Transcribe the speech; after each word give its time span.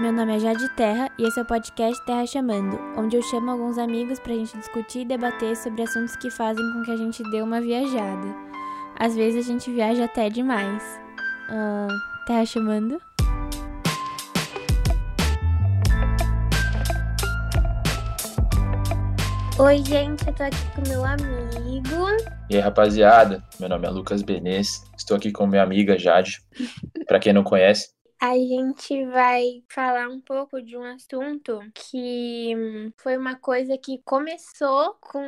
Meu 0.00 0.12
nome 0.12 0.34
é 0.34 0.38
Jade 0.38 0.66
Terra 0.76 1.10
e 1.18 1.24
esse 1.24 1.38
é 1.38 1.42
o 1.42 1.44
podcast 1.44 2.02
Terra 2.06 2.24
Chamando, 2.26 2.80
onde 2.96 3.16
eu 3.16 3.22
chamo 3.22 3.50
alguns 3.50 3.76
amigos 3.76 4.18
pra 4.18 4.32
gente 4.32 4.56
discutir 4.56 5.00
e 5.00 5.04
debater 5.04 5.54
sobre 5.54 5.82
assuntos 5.82 6.16
que 6.16 6.30
fazem 6.30 6.64
com 6.72 6.82
que 6.84 6.90
a 6.90 6.96
gente 6.96 7.22
dê 7.30 7.42
uma 7.42 7.60
viajada. 7.60 8.34
Às 8.98 9.14
vezes 9.14 9.44
a 9.44 9.52
gente 9.52 9.70
viaja 9.70 10.06
até 10.06 10.30
demais. 10.30 10.82
Uh, 11.50 12.24
terra 12.26 12.46
Chamando? 12.46 12.98
Oi, 19.58 19.84
gente, 19.84 20.26
eu 20.26 20.32
tô 20.32 20.44
aqui 20.44 20.66
com 20.74 20.88
meu 20.88 21.04
amigo. 21.04 22.06
E 22.48 22.56
aí, 22.56 22.60
rapaziada, 22.62 23.44
meu 23.60 23.68
nome 23.68 23.86
é 23.86 23.90
Lucas 23.90 24.22
Benês, 24.22 24.82
estou 24.96 25.18
aqui 25.18 25.30
com 25.30 25.46
minha 25.46 25.62
amiga 25.62 25.98
Jade. 25.98 26.40
Para 27.06 27.18
quem 27.18 27.34
não 27.34 27.44
conhece, 27.44 27.90
a 28.20 28.34
gente 28.34 29.06
vai 29.06 29.62
falar 29.66 30.08
um 30.08 30.20
pouco 30.20 30.60
de 30.60 30.76
um 30.76 30.84
assunto 30.84 31.58
que 31.74 32.54
foi 32.98 33.16
uma 33.16 33.36
coisa 33.36 33.78
que 33.78 34.02
começou 34.04 34.94
com 35.00 35.24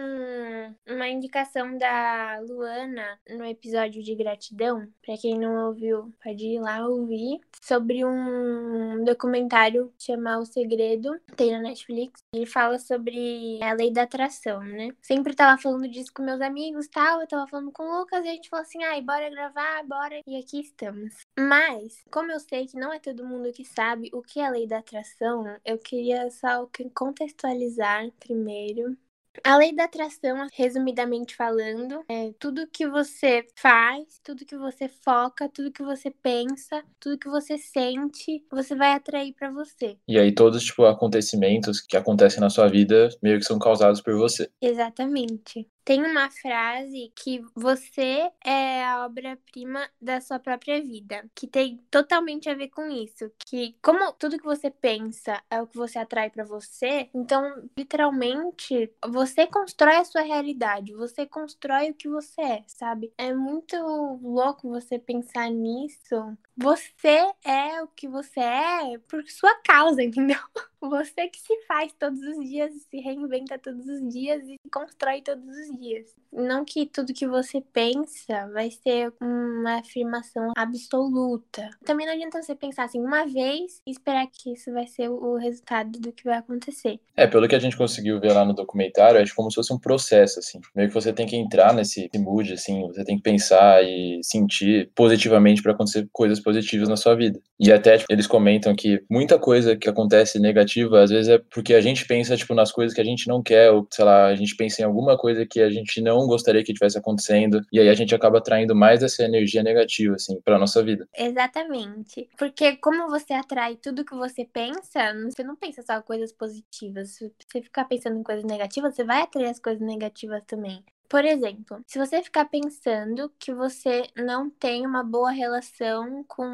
uma 0.87 1.09
indicação 1.09 1.79
da 1.79 2.39
Luana 2.41 3.19
no 3.31 3.47
episódio 3.47 4.03
de 4.03 4.15
gratidão. 4.15 4.87
Para 5.05 5.17
quem 5.17 5.39
não 5.39 5.69
ouviu, 5.69 6.13
pode 6.23 6.45
ir 6.45 6.61
lá 6.61 6.87
ouvir. 6.87 7.41
Sobre 7.63 8.05
um 8.05 9.03
documentário 9.05 9.91
chamado 9.99 10.43
O 10.43 10.47
Segredo, 10.47 11.19
tem 11.35 11.53
na 11.53 11.61
Netflix. 11.61 12.21
Ele 12.35 12.45
fala 12.45 12.79
sobre 12.79 13.59
a 13.63 13.73
lei 13.73 13.91
da 13.91 14.03
atração, 14.03 14.61
né? 14.61 14.89
Sempre 15.01 15.35
tava 15.35 15.61
falando 15.61 15.89
disso 15.89 16.13
com 16.13 16.23
meus 16.23 16.43
amigos 16.43 16.89
tal. 16.89 17.23
Eu 17.23 17.27
tava 17.27 17.47
falando 17.47 17.73
com 17.73 17.85
o 17.85 18.01
Lucas 18.01 18.25
e 18.25 18.29
a 18.29 18.33
gente 18.33 18.51
falou 18.51 18.65
assim: 18.65 18.83
ai, 18.85 19.01
bora 19.01 19.31
gravar, 19.31 19.83
bora. 19.85 20.21
E 20.27 20.37
aqui 20.37 20.61
estamos. 20.61 21.15
Mas, 21.39 22.05
como 22.11 22.31
eu 22.31 22.41
sei 22.41 22.67
que 22.67 22.82
não 22.83 22.93
é 22.93 22.99
todo 22.99 23.25
mundo 23.25 23.53
que 23.53 23.65
sabe 23.65 24.11
o 24.13 24.21
que 24.21 24.41
é 24.41 24.47
a 24.47 24.51
lei 24.51 24.67
da 24.67 24.79
atração, 24.79 25.45
eu 25.65 25.79
queria 25.79 26.29
só 26.33 26.69
contextualizar 26.93 28.11
primeiro 28.19 28.99
a 29.45 29.57
lei 29.57 29.75
da 29.75 29.85
atração, 29.85 30.47
resumidamente 30.53 31.35
falando, 31.35 32.05
é 32.09 32.33
tudo 32.39 32.67
que 32.67 32.87
você 32.87 33.47
faz, 33.57 34.21
tudo 34.23 34.45
que 34.45 34.57
você 34.57 34.89
foca, 34.89 35.49
tudo 35.49 35.73
que 35.73 35.83
você 35.83 36.11
pensa, 36.11 36.85
tudo 37.01 37.19
que 37.19 37.29
você 37.29 37.57
sente, 37.57 38.45
você 38.51 38.75
vai 38.75 38.93
atrair 38.93 39.33
para 39.33 39.51
você. 39.51 39.97
E 40.07 40.19
aí 40.19 40.35
todos 40.35 40.63
tipo 40.65 40.85
acontecimentos 40.85 41.81
que 41.81 41.97
acontecem 41.97 42.41
na 42.41 42.51
sua 42.51 42.69
vida 42.69 43.09
meio 43.23 43.39
que 43.39 43.45
são 43.45 43.59
causados 43.59 44.03
por 44.03 44.15
você. 44.15 44.51
Exatamente. 44.61 45.67
Tem 45.85 46.05
uma 46.05 46.31
frase 46.31 47.13
que 47.17 47.45
você 47.57 48.31
é 48.45 48.85
a 48.85 49.05
obra-prima 49.05 49.89
da 50.01 50.21
sua 50.21 50.39
própria 50.39 50.81
vida, 50.81 51.29
que 51.35 51.47
tem 51.49 51.79
totalmente 51.91 52.49
a 52.49 52.55
ver 52.55 52.69
com 52.69 52.89
isso, 52.89 53.31
que 53.47 53.77
como 53.83 54.13
tudo 54.13 54.39
que 54.39 54.45
você 54.45 54.71
pensa 54.71 55.43
é 55.51 55.61
o 55.61 55.67
que 55.67 55.77
você 55.77 55.99
atrai 55.99 56.31
para 56.31 56.45
você, 56.45 57.11
então 57.13 57.69
literalmente 57.77 58.93
você 59.09 59.47
constrói 59.47 59.97
a 59.97 60.05
sua 60.05 60.23
realidade, 60.23 60.95
você 60.95 61.27
constrói 61.27 61.91
o 61.91 61.95
que 61.95 62.09
você 62.09 62.41
é, 62.41 62.65
sabe? 62.69 63.13
É 63.19 63.35
muito 63.35 63.77
louco 64.23 64.69
você 64.69 64.99
pensar 64.99 65.51
nisso. 65.51 66.37
Você 66.57 67.33
é 67.45 67.83
o 67.83 67.89
que 67.89 68.07
você 68.07 68.41
é 68.41 68.99
por 69.09 69.23
sua 69.29 69.55
causa, 69.63 70.03
entendeu? 70.03 70.39
Você 70.81 71.29
que 71.29 71.41
se 71.41 71.57
faz 71.67 71.93
todos 71.93 72.21
os 72.21 72.45
dias, 72.45 72.73
se 72.91 72.99
reinventa 72.99 73.57
todos 73.57 73.87
os 73.87 74.13
dias 74.13 74.43
e 74.49 74.57
constrói 74.71 75.23
todos 75.23 75.45
os 75.47 75.79
dias. 75.79 76.09
Não 76.33 76.65
que 76.65 76.87
tudo 76.87 77.13
que 77.13 77.27
você 77.27 77.61
pensa 77.61 78.49
vai 78.53 78.71
ser 78.71 79.13
uma 79.21 79.79
afirmação 79.79 80.51
absoluta. 80.57 81.71
Também 81.85 82.07
não 82.07 82.15
adianta 82.15 82.43
você 82.43 82.55
pensar 82.55 82.85
assim 82.85 83.01
uma 83.01 83.25
vez 83.27 83.81
e 83.87 83.91
esperar 83.93 84.27
que 84.27 84.53
isso 84.53 84.73
vai 84.73 84.87
ser 84.87 85.09
o 85.09 85.37
resultado 85.37 86.01
do 86.01 86.13
que 86.13 86.25
vai 86.25 86.39
acontecer. 86.39 86.99
É, 87.17 87.29
pelo 87.29 87.47
que 87.47 87.55
a 87.55 87.61
gente 87.61 87.77
conseguiu 87.77 88.19
ver 88.19 88.33
lá 88.33 88.45
no 88.45 88.55
documentário, 88.55 89.21
é 89.21 89.25
como 89.37 89.51
se 89.51 89.57
fosse 89.57 89.73
um 89.73 89.79
processo, 89.79 90.41
assim. 90.41 90.61
Meio 90.75 90.89
que 90.89 90.95
você 90.95 91.13
tem 91.13 91.27
que 91.27 91.37
entrar 91.37 91.73
nesse 91.73 92.11
mood, 92.17 92.53
assim, 92.53 92.83
você 92.89 93.05
tem 93.05 93.17
que 93.17 93.23
pensar 93.23 93.85
e 93.85 94.21
sentir 94.25 94.91
positivamente 94.97 95.63
para 95.63 95.73
acontecer 95.73 96.09
coisas 96.13 96.41
positivas 96.41 96.52
na 96.89 96.97
sua 96.97 97.15
vida. 97.15 97.41
E 97.59 97.73
até 97.73 97.99
tipo, 97.99 98.13
eles 98.13 98.27
comentam 98.27 98.75
que 98.75 99.03
muita 99.11 99.39
coisa 99.39 99.77
que 99.77 99.89
acontece 99.89 100.39
negativa 100.39 101.03
às 101.03 101.11
vezes 101.11 101.29
é 101.29 101.39
porque 101.39 101.75
a 101.75 101.81
gente 101.81 102.07
pensa, 102.07 102.37
tipo, 102.37 102.55
nas 102.55 102.73
coisas 102.73 102.95
que 102.95 103.01
a 103.01 103.05
gente 103.05 103.29
não 103.29 103.43
quer, 103.43 103.71
ou, 103.71 103.87
sei 103.91 104.05
lá, 104.05 104.27
a 104.27 104.35
gente 104.35 104.57
pensa 104.57 104.83
em 104.83 104.85
alguma 104.85 105.17
coisa 105.17 105.47
que 105.47 105.61
a 105.61 105.71
gente 105.71 106.01
não 106.01 106.27
gostaria 106.27 106.65
que 106.65 106.73
tivesse 106.73 106.99
acontecendo, 106.99 107.61
e 107.73 107.79
aí 107.79 107.89
a 107.89 107.95
gente 107.95 108.15
acaba 108.15 108.39
atraindo 108.39 108.75
mais 108.75 109.01
dessa 109.01 109.23
energia 109.25 109.63
negativa, 109.63 110.15
assim, 110.15 110.41
pra 110.45 110.59
nossa 110.59 110.83
vida. 110.83 111.09
Exatamente. 111.17 112.29
Porque 112.37 112.77
como 112.77 113.09
você 113.09 113.33
atrai 113.33 113.77
tudo 113.77 114.05
que 114.05 114.15
você 114.15 114.45
pensa, 114.45 115.15
você 115.25 115.43
não 115.43 115.57
pensa 115.57 115.83
só 115.83 116.01
coisas 116.03 116.33
positivas. 116.33 117.11
Se 117.11 117.33
você 117.49 117.63
ficar 117.63 117.85
pensando 117.85 118.19
em 118.19 118.23
coisas 118.23 118.45
negativas, 118.45 118.95
você 118.95 119.05
vai 119.05 119.23
atrair 119.23 119.47
as 119.47 119.61
coisas 119.61 119.81
negativas 119.87 120.43
também. 120.47 120.83
Por 121.13 121.25
exemplo, 121.27 121.83
se 121.87 121.99
você 121.99 122.23
ficar 122.23 122.47
pensando 122.47 123.29
que 123.39 123.53
você 123.53 124.07
não 124.17 124.49
tem 124.49 124.87
uma 124.87 125.05
boa 125.05 125.31
relação 125.31 126.25
com, 126.25 126.47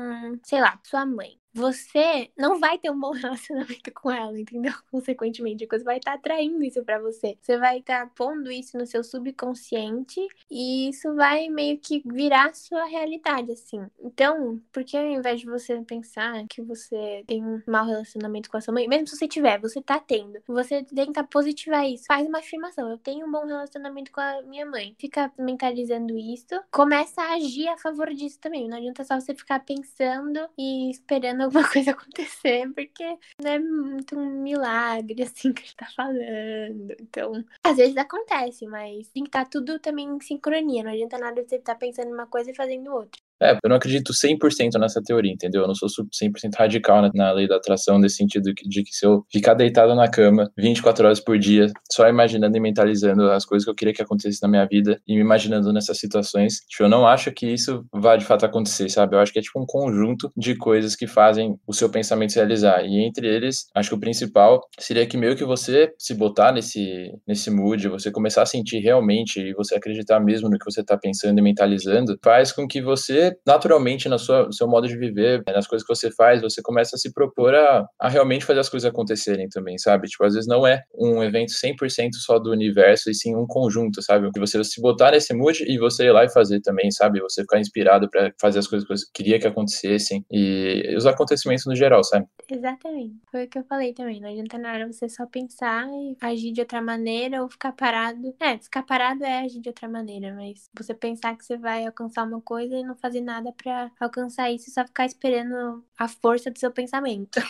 sei 0.43 0.61
lá, 0.61 0.81
sua 0.83 1.07
mãe, 1.07 1.39
você 1.59 2.31
não 2.39 2.61
vai 2.61 2.79
ter 2.79 2.91
um 2.91 2.99
bom 2.99 3.11
relacionamento 3.13 3.93
com 3.93 4.11
ela, 4.11 4.39
entendeu? 4.39 4.73
Consequentemente, 4.91 5.67
você 5.67 5.85
vai 5.85 5.99
estar 5.99 6.13
tá 6.13 6.17
atraindo 6.19 6.63
isso 6.63 6.83
para 6.85 7.01
você. 7.01 7.37
Você 7.43 7.59
vai 7.59 7.79
estar 7.79 8.07
tá 8.07 8.13
pondo 8.15 8.51
isso 8.51 8.79
no 8.79 8.87
seu 8.87 9.03
subconsciente 9.03 10.21
e 10.51 10.89
isso 10.89 11.15
vai 11.15 11.49
meio 11.49 11.79
que 11.79 12.03
virar 12.07 12.55
sua 12.55 12.85
realidade, 12.85 13.53
assim. 13.53 13.85
Então, 14.01 14.61
por 14.73 14.85
que 14.85 14.97
ao 14.97 15.05
invés 15.05 15.41
de 15.41 15.47
você 15.47 15.81
pensar 15.83 16.47
que 16.49 16.63
você 16.63 17.25
tem 17.27 17.45
um 17.45 17.61
mau 17.67 17.85
relacionamento 17.85 18.49
com 18.49 18.57
a 18.57 18.61
sua 18.61 18.73
mãe, 18.73 18.87
mesmo 18.87 19.09
se 19.09 19.17
você 19.17 19.27
tiver, 19.27 19.59
você 19.59 19.83
tá 19.83 19.99
tendo, 19.99 20.41
você 20.47 20.85
tenta 20.85 21.25
positivar 21.25 21.87
isso. 21.87 22.05
Faz 22.07 22.27
uma 22.27 22.39
afirmação: 22.39 22.89
eu 22.89 22.99
tenho 22.99 23.27
um 23.27 23.31
bom 23.31 23.45
relacionamento 23.45 24.13
com 24.13 24.21
a 24.21 24.43
minha 24.43 24.65
mãe. 24.65 24.95
Fica 24.99 25.33
mentalizando 25.39 26.17
isso, 26.17 26.63
começa 26.71 27.21
a 27.23 27.35
agir 27.35 27.69
a 27.69 27.77
favor 27.77 28.13
disso 28.15 28.39
também. 28.41 28.69
Não 28.69 28.77
adianta 28.77 29.05
só 29.05 29.19
você 29.19 29.35
ficar 29.35 29.61
pensando 29.61 30.49
e 30.57 30.91
esperando 30.91 31.48
alguma 31.49 31.69
coisa 31.73 31.91
acontecer, 31.91 32.71
porque 32.75 33.19
não 33.43 33.51
é 33.51 33.59
muito 33.59 34.19
um 34.19 34.43
milagre, 34.43 35.23
assim, 35.23 35.53
que 35.53 35.63
a 35.63 35.65
gente 35.65 35.77
tá 35.77 35.89
falando. 35.95 36.95
Então, 37.01 37.45
às 37.65 37.77
vezes 37.77 37.97
acontece, 37.97 38.67
mas 38.67 39.09
tem 39.09 39.25
que 39.25 39.29
estar 39.29 39.45
tá 39.45 39.51
tudo 39.51 39.79
também 39.79 40.09
em 40.09 40.21
sincronia. 40.21 40.83
Não 40.83 40.93
adianta 40.93 41.19
nada 41.19 41.43
você 41.43 41.57
estar 41.57 41.75
tá 41.75 41.79
pensando 41.79 42.13
uma 42.13 42.27
coisa 42.27 42.51
e 42.51 42.55
fazendo 42.55 42.93
outra. 42.93 43.21
É, 43.41 43.53
eu 43.63 43.69
não 43.69 43.77
acredito 43.77 44.13
100% 44.13 44.79
nessa 44.79 45.01
teoria, 45.03 45.33
entendeu? 45.33 45.63
Eu 45.63 45.69
não 45.69 45.75
sou 45.75 45.89
100% 45.89 46.55
radical 46.57 47.03
na, 47.03 47.11
na, 47.15 47.33
lei 47.33 47.47
da 47.47 47.57
atração, 47.57 47.99
nesse 47.99 48.17
sentido 48.17 48.53
de 48.53 48.83
que 48.83 48.93
se 48.93 49.07
eu 49.07 49.25
ficar 49.31 49.55
deitado 49.55 49.95
na 49.95 50.09
cama 50.09 50.51
24 50.57 51.07
horas 51.07 51.21
por 51.21 51.39
dia, 51.39 51.71
só 51.91 52.09
imaginando 52.09 52.57
e 52.57 52.61
mentalizando 52.61 53.31
as 53.31 53.45
coisas 53.45 53.65
que 53.65 53.71
eu 53.71 53.75
queria 53.75 53.95
que 53.95 54.03
acontecesse 54.03 54.43
na 54.43 54.49
minha 54.49 54.67
vida 54.67 55.01
e 55.07 55.15
me 55.15 55.21
imaginando 55.21 55.73
nessas 55.73 55.99
situações, 55.99 56.61
tipo, 56.69 56.83
eu 56.83 56.89
não 56.89 57.07
acho 57.07 57.31
que 57.33 57.47
isso 57.47 57.85
vá 57.93 58.17
de 58.17 58.25
fato 58.25 58.45
acontecer, 58.45 58.89
sabe? 58.89 59.15
Eu 59.15 59.21
acho 59.21 59.33
que 59.33 59.39
é 59.39 59.43
tipo 59.43 59.61
um 59.61 59.67
conjunto 59.67 60.33
de 60.37 60.57
coisas 60.57 60.97
que 60.97 61.07
fazem 61.07 61.57
o 61.67 61.73
seu 61.73 61.89
pensamento 61.89 62.33
se 62.33 62.39
realizar. 62.39 62.85
E 62.85 63.05
entre 63.05 63.27
eles, 63.27 63.69
acho 63.75 63.91
que 63.91 63.95
o 63.95 64.01
principal 64.01 64.61
seria 64.79 65.07
que 65.07 65.17
meio 65.17 65.37
que 65.37 65.45
você 65.45 65.93
se 65.99 66.15
botar 66.15 66.53
nesse, 66.53 67.13
nesse 67.27 67.51
mood, 67.51 67.89
você 67.89 68.11
começar 68.11 68.43
a 68.43 68.47
sentir 68.47 68.81
realmente 68.81 69.41
e 69.41 69.55
você 69.55 69.77
acreditar 69.77 70.21
mesmo 70.21 70.49
no 70.49 70.59
que 70.59 70.65
você 70.65 70.81
está 70.81 70.97
pensando 70.97 71.39
e 71.39 71.43
mentalizando, 71.43 72.19
faz 72.23 72.53
com 72.53 72.67
que 72.67 72.83
você 72.83 73.28
naturalmente 73.47 74.09
na 74.09 74.19
sua, 74.19 74.47
no 74.47 74.53
seu 74.53 74.69
modo 74.69 74.87
de 74.87 74.97
viver, 74.97 75.43
nas 75.47 75.67
coisas 75.67 75.87
que 75.87 75.95
você 75.95 76.11
faz, 76.11 76.41
você 76.43 76.63
começa 76.63 76.97
a 76.97 76.99
se 76.99 77.13
propor 77.13 77.55
a, 77.55 77.87
a 78.01 78.09
realmente 78.09 78.45
fazer 78.45 78.61
as 78.61 78.69
coisas 78.69 78.89
acontecerem 78.89 79.49
também, 79.49 79.79
sabe? 79.79 80.09
Tipo, 80.09 80.25
às 80.25 80.35
vezes 80.35 80.49
não 80.49 80.67
é 80.67 80.83
um 80.95 81.23
evento 81.23 81.53
100% 81.53 82.15
só 82.15 82.39
do 82.39 82.51
universo, 82.51 83.11
e 83.11 83.15
sim 83.15 83.35
um 83.37 83.47
conjunto, 83.47 84.03
sabe? 84.03 84.31
Que 84.33 84.41
você 84.41 84.63
se 84.65 84.81
botar 84.81 85.13
nesse 85.13 85.35
mood 85.35 85.65
e 85.67 85.79
você 85.79 86.07
ir 86.07 86.13
lá 86.13 86.25
e 86.25 86.31
fazer 86.31 86.61
também, 86.61 86.91
sabe? 86.91 87.21
Você 87.21 87.43
ficar 87.43 87.61
inspirado 87.61 88.09
para 88.11 88.33
fazer 88.41 88.59
as 88.59 88.67
coisas 88.67 88.87
que 88.87 88.97
você 88.97 89.07
queria 89.13 89.39
que 89.39 89.47
acontecessem 89.47 90.25
e 90.31 90.95
os 90.97 91.07
acontecimentos 91.07 91.65
no 91.67 91.75
geral, 91.75 92.03
sabe? 92.05 92.27
Exatamente. 92.51 93.17
Foi 93.31 93.45
o 93.45 93.49
que 93.49 93.59
eu 93.59 93.65
falei 93.65 93.93
também. 93.93 94.21
Não 94.21 94.29
adianta 94.29 94.59
nada 94.59 94.87
você 94.87 95.09
só 95.09 95.27
pensar 95.27 95.87
e 95.89 96.17
agir 96.21 96.53
de 96.53 96.61
outra 96.61 96.81
maneira 96.81 97.43
ou 97.43 97.49
ficar 97.49 97.73
parado. 97.73 98.35
É, 98.41 98.59
ficar 98.59 98.83
parado 98.83 99.25
é 99.25 99.41
agir 99.41 99.61
de 99.61 99.69
outra 99.69 99.89
maneira, 99.89 100.35
mas 100.35 100.69
você 100.77 100.95
pensar 100.95 101.37
que 101.37 101.45
você 101.45 101.57
vai 101.57 101.87
alcançar 101.87 102.25
uma 102.25 102.41
coisa 102.41 102.77
e 102.77 102.83
não 102.83 102.97
fazer 102.97 103.18
fazer 103.19 103.21
nada 103.21 103.53
para 103.53 103.91
alcançar 104.01 104.51
isso, 104.51 104.71
só 104.71 104.85
ficar 104.85 105.07
esperando 105.07 105.85
a 105.99 106.09
força 106.09 106.51
do 106.51 106.59
seu 106.59 106.71
pensamento. 106.71 107.41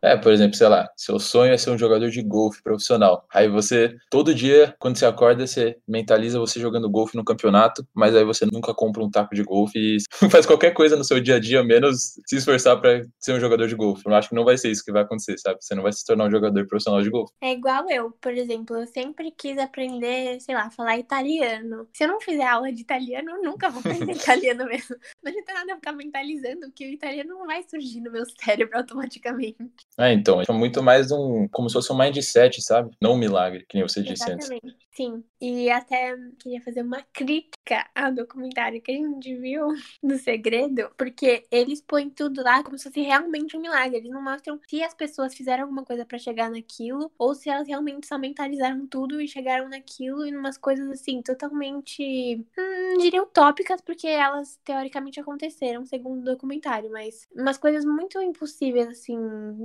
É, 0.00 0.16
por 0.16 0.32
exemplo, 0.32 0.56
sei 0.56 0.68
lá, 0.68 0.88
seu 0.96 1.18
sonho 1.18 1.52
é 1.52 1.58
ser 1.58 1.70
um 1.70 1.78
jogador 1.78 2.10
de 2.10 2.22
golfe 2.22 2.62
profissional. 2.62 3.26
Aí 3.32 3.48
você, 3.48 3.96
todo 4.10 4.34
dia, 4.34 4.74
quando 4.78 4.96
você 4.96 5.06
acorda, 5.06 5.46
você 5.46 5.76
mentaliza 5.88 6.38
você 6.38 6.60
jogando 6.60 6.90
golfe 6.90 7.16
no 7.16 7.24
campeonato, 7.24 7.86
mas 7.94 8.14
aí 8.14 8.24
você 8.24 8.46
nunca 8.46 8.74
compra 8.74 9.02
um 9.02 9.10
taco 9.10 9.34
de 9.34 9.42
golfe 9.42 9.78
e 9.78 9.98
faz 10.30 10.46
qualquer 10.46 10.72
coisa 10.72 10.96
no 10.96 11.04
seu 11.04 11.20
dia 11.20 11.36
a 11.36 11.40
dia, 11.40 11.62
menos 11.64 12.14
se 12.26 12.36
esforçar 12.36 12.80
para 12.80 13.02
ser 13.18 13.32
um 13.32 13.40
jogador 13.40 13.66
de 13.66 13.74
golfe. 13.74 14.02
Eu 14.06 14.14
acho 14.14 14.28
que 14.28 14.34
não 14.34 14.44
não 14.44 14.46
vai 14.46 14.58
ser 14.58 14.70
isso 14.70 14.84
que 14.84 14.92
vai 14.92 15.02
acontecer, 15.02 15.38
sabe? 15.38 15.58
Você 15.60 15.74
não 15.74 15.82
vai 15.82 15.92
se 15.92 16.04
tornar 16.04 16.26
um 16.26 16.30
jogador 16.30 16.66
profissional 16.66 17.02
de 17.02 17.08
golfe. 17.08 17.32
É 17.42 17.52
igual 17.52 17.88
eu, 17.90 18.10
por 18.20 18.32
exemplo, 18.32 18.76
eu 18.76 18.86
sempre 18.86 19.30
quis 19.30 19.56
aprender, 19.56 20.38
sei 20.40 20.54
lá, 20.54 20.70
falar 20.70 20.98
italiano. 20.98 21.88
Se 21.94 22.04
eu 22.04 22.08
não 22.08 22.20
fizer 22.20 22.46
aula 22.46 22.70
de 22.70 22.82
italiano, 22.82 23.30
eu 23.30 23.42
nunca 23.42 23.70
vou 23.70 23.80
aprender 23.80 24.12
italiano 24.12 24.66
mesmo. 24.66 24.94
Não 25.22 25.30
adianta 25.30 25.54
nada 25.54 25.74
ficar 25.76 25.92
mentalizando 25.92 26.70
que 26.72 26.86
o 26.86 26.90
italiano 26.90 27.30
não 27.30 27.46
vai 27.46 27.62
surgir 27.62 28.00
no 28.00 28.10
meu 28.10 28.24
cérebro 28.26 28.76
automaticamente. 28.76 29.86
É, 29.98 30.12
então, 30.12 30.42
é 30.42 30.52
muito 30.52 30.82
mais 30.82 31.10
um, 31.10 31.48
como 31.48 31.68
se 31.68 31.74
fosse 31.74 31.92
um 31.92 31.98
mindset, 31.98 32.60
sabe? 32.60 32.94
Não 33.00 33.14
um 33.14 33.18
milagre, 33.18 33.64
que 33.68 33.76
nem 33.76 33.86
você 33.86 34.02
disse 34.02 34.30
Exatamente. 34.30 34.60
antes. 34.64 34.83
Sim, 34.96 35.24
e 35.40 35.68
até 35.70 36.16
queria 36.38 36.60
fazer 36.62 36.82
uma 36.82 37.02
crítica 37.12 37.84
ao 37.96 38.12
documentário 38.14 38.80
que 38.80 38.92
a 38.92 38.94
gente 38.94 39.34
viu 39.38 39.66
do 40.00 40.16
Segredo, 40.16 40.88
porque 40.96 41.44
eles 41.50 41.80
põem 41.80 42.08
tudo 42.08 42.44
lá 42.44 42.62
como 42.62 42.78
se 42.78 42.84
fosse 42.84 43.00
realmente 43.00 43.56
um 43.56 43.60
milagre. 43.60 43.96
Eles 43.98 44.10
não 44.10 44.22
mostram 44.22 44.60
se 44.68 44.80
as 44.84 44.94
pessoas 44.94 45.34
fizeram 45.34 45.64
alguma 45.64 45.84
coisa 45.84 46.06
para 46.06 46.16
chegar 46.16 46.48
naquilo 46.48 47.10
ou 47.18 47.34
se 47.34 47.50
elas 47.50 47.66
realmente 47.66 48.06
só 48.06 48.16
mentalizaram 48.16 48.86
tudo 48.86 49.20
e 49.20 49.26
chegaram 49.26 49.68
naquilo 49.68 50.24
e 50.24 50.36
umas 50.36 50.56
coisas 50.56 50.88
assim 50.88 51.20
totalmente, 51.22 52.36
hum, 52.56 52.98
diria 53.00 53.20
utópicas, 53.22 53.80
porque 53.80 54.06
elas 54.06 54.60
teoricamente 54.64 55.18
aconteceram, 55.18 55.84
segundo 55.84 56.20
o 56.20 56.24
documentário, 56.24 56.88
mas 56.92 57.26
umas 57.34 57.58
coisas 57.58 57.84
muito 57.84 58.22
impossíveis 58.22 58.86
assim 58.86 59.18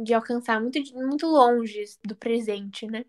de 0.03 0.11
alcançar, 0.15 0.59
muito 0.59 0.79
muito 0.95 1.27
longe 1.27 1.83
do 2.03 2.15
presente, 2.15 2.87
né? 2.87 3.05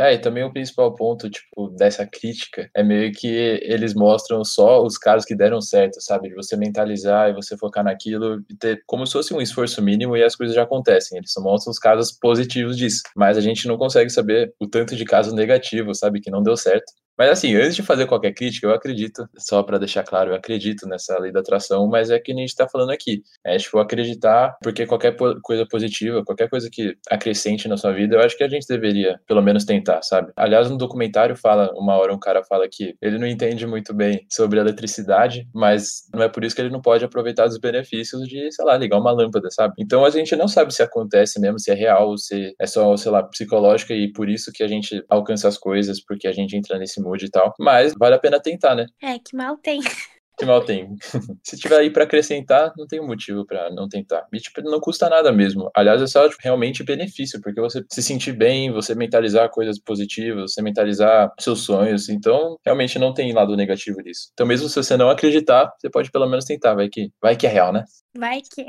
É, 0.00 0.14
e 0.14 0.18
também 0.18 0.42
o 0.42 0.50
principal 0.50 0.94
ponto, 0.94 1.28
tipo, 1.28 1.68
dessa 1.76 2.06
crítica 2.06 2.70
é 2.74 2.82
meio 2.82 3.12
que 3.12 3.26
eles 3.28 3.92
mostram 3.92 4.42
só 4.42 4.82
os 4.82 4.96
casos 4.96 5.26
que 5.26 5.34
deram 5.34 5.60
certo, 5.60 6.00
sabe? 6.00 6.30
De 6.30 6.34
você 6.34 6.56
mentalizar 6.56 7.28
e 7.28 7.34
você 7.34 7.54
focar 7.54 7.84
naquilo 7.84 8.42
e 8.48 8.56
ter 8.56 8.82
como 8.86 9.06
se 9.06 9.12
fosse 9.12 9.34
um 9.34 9.42
esforço 9.42 9.82
mínimo 9.82 10.16
e 10.16 10.24
as 10.24 10.34
coisas 10.34 10.56
já 10.56 10.62
acontecem. 10.62 11.18
Eles 11.18 11.30
só 11.30 11.42
mostram 11.42 11.70
os 11.70 11.78
casos 11.78 12.12
positivos 12.12 12.78
disso. 12.78 13.02
Mas 13.14 13.36
a 13.36 13.42
gente 13.42 13.68
não 13.68 13.76
consegue 13.76 14.08
saber 14.08 14.54
o 14.58 14.66
tanto 14.66 14.96
de 14.96 15.04
casos 15.04 15.34
negativos, 15.34 15.98
sabe? 15.98 16.22
Que 16.22 16.30
não 16.30 16.42
deu 16.42 16.56
certo. 16.56 16.90
Mas 17.20 17.28
assim, 17.28 17.54
antes 17.54 17.76
de 17.76 17.82
fazer 17.82 18.06
qualquer 18.06 18.32
crítica, 18.32 18.66
eu 18.66 18.72
acredito, 18.72 19.28
só 19.36 19.62
para 19.62 19.76
deixar 19.76 20.02
claro, 20.02 20.30
eu 20.30 20.34
acredito 20.34 20.88
nessa 20.88 21.18
lei 21.18 21.30
da 21.30 21.40
atração, 21.40 21.86
mas 21.86 22.08
é 22.10 22.18
que 22.18 22.32
a 22.32 22.34
gente 22.34 22.48
está 22.48 22.66
falando 22.66 22.92
aqui. 22.92 23.22
É 23.44 23.58
tipo 23.58 23.78
acreditar, 23.78 24.56
porque 24.62 24.86
qualquer 24.86 25.14
coisa 25.42 25.66
positiva, 25.66 26.24
qualquer 26.24 26.48
coisa 26.48 26.70
que 26.72 26.96
acrescente 27.10 27.68
na 27.68 27.76
sua 27.76 27.92
vida, 27.92 28.16
eu 28.16 28.20
acho 28.22 28.38
que 28.38 28.42
a 28.42 28.48
gente 28.48 28.66
deveria, 28.66 29.20
pelo 29.28 29.42
menos, 29.42 29.66
tentar, 29.66 30.00
sabe? 30.00 30.32
Aliás, 30.34 30.70
no 30.70 30.78
documentário 30.78 31.36
fala, 31.36 31.70
uma 31.74 31.94
hora 31.98 32.14
um 32.14 32.18
cara 32.18 32.42
fala 32.42 32.66
que 32.66 32.96
ele 33.02 33.18
não 33.18 33.26
entende 33.26 33.66
muito 33.66 33.92
bem 33.92 34.24
sobre 34.32 34.58
eletricidade, 34.58 35.46
mas 35.54 36.08
não 36.14 36.22
é 36.22 36.28
por 36.30 36.42
isso 36.42 36.56
que 36.56 36.62
ele 36.62 36.70
não 36.70 36.80
pode 36.80 37.04
aproveitar 37.04 37.46
os 37.46 37.58
benefícios 37.58 38.26
de, 38.26 38.50
sei 38.50 38.64
lá, 38.64 38.78
ligar 38.78 38.98
uma 38.98 39.12
lâmpada, 39.12 39.50
sabe? 39.50 39.74
Então 39.78 40.06
a 40.06 40.10
gente 40.10 40.34
não 40.36 40.48
sabe 40.48 40.72
se 40.72 40.82
acontece 40.82 41.38
mesmo, 41.38 41.58
se 41.58 41.70
é 41.70 41.74
real, 41.74 42.16
se 42.16 42.54
é 42.58 42.66
só, 42.66 42.96
sei 42.96 43.12
lá, 43.12 43.22
psicológica 43.22 43.92
e 43.92 44.10
por 44.10 44.26
isso 44.26 44.50
que 44.50 44.62
a 44.62 44.68
gente 44.68 45.04
alcança 45.06 45.48
as 45.48 45.58
coisas, 45.58 46.02
porque 46.02 46.26
a 46.26 46.32
gente 46.32 46.56
entra 46.56 46.78
nesse 46.78 46.98
mundo 46.98 47.09
e 47.26 47.30
tal. 47.30 47.54
Mas 47.58 47.94
vale 47.98 48.14
a 48.14 48.18
pena 48.18 48.40
tentar, 48.40 48.74
né? 48.74 48.86
É, 49.02 49.18
que 49.18 49.36
mal 49.36 49.56
tem. 49.56 49.80
Que 50.40 50.46
mal 50.46 50.64
tem. 50.64 50.96
Se 51.44 51.58
tiver 51.58 51.76
aí 51.76 51.90
para 51.90 52.04
acrescentar, 52.04 52.72
não 52.74 52.86
tem 52.86 52.98
motivo 52.98 53.44
para 53.44 53.68
não 53.68 53.86
tentar. 53.86 54.26
E, 54.32 54.38
tipo, 54.38 54.62
não 54.62 54.80
custa 54.80 55.06
nada 55.06 55.30
mesmo. 55.30 55.70
Aliás, 55.76 56.00
é 56.00 56.06
só 56.06 56.26
tipo, 56.26 56.40
realmente 56.42 56.82
benefício, 56.82 57.38
porque 57.42 57.60
você 57.60 57.84
se 57.90 58.02
sentir 58.02 58.32
bem, 58.32 58.72
você 58.72 58.94
mentalizar 58.94 59.50
coisas 59.50 59.78
positivas, 59.78 60.54
você 60.54 60.62
mentalizar 60.62 61.30
seus 61.38 61.60
sonhos. 61.60 62.08
Então, 62.08 62.56
realmente 62.64 62.98
não 62.98 63.12
tem 63.12 63.34
lado 63.34 63.54
negativo 63.54 64.02
disso. 64.02 64.30
Então, 64.32 64.46
mesmo 64.46 64.66
se 64.66 64.76
você 64.76 64.96
não 64.96 65.10
acreditar, 65.10 65.70
você 65.78 65.90
pode 65.90 66.10
pelo 66.10 66.26
menos 66.26 66.46
tentar. 66.46 66.74
Vai 66.74 66.88
que, 66.88 67.10
vai 67.20 67.36
que 67.36 67.46
é 67.46 67.50
real, 67.50 67.70
né? 67.70 67.84
Vai 68.16 68.40
que. 68.40 68.64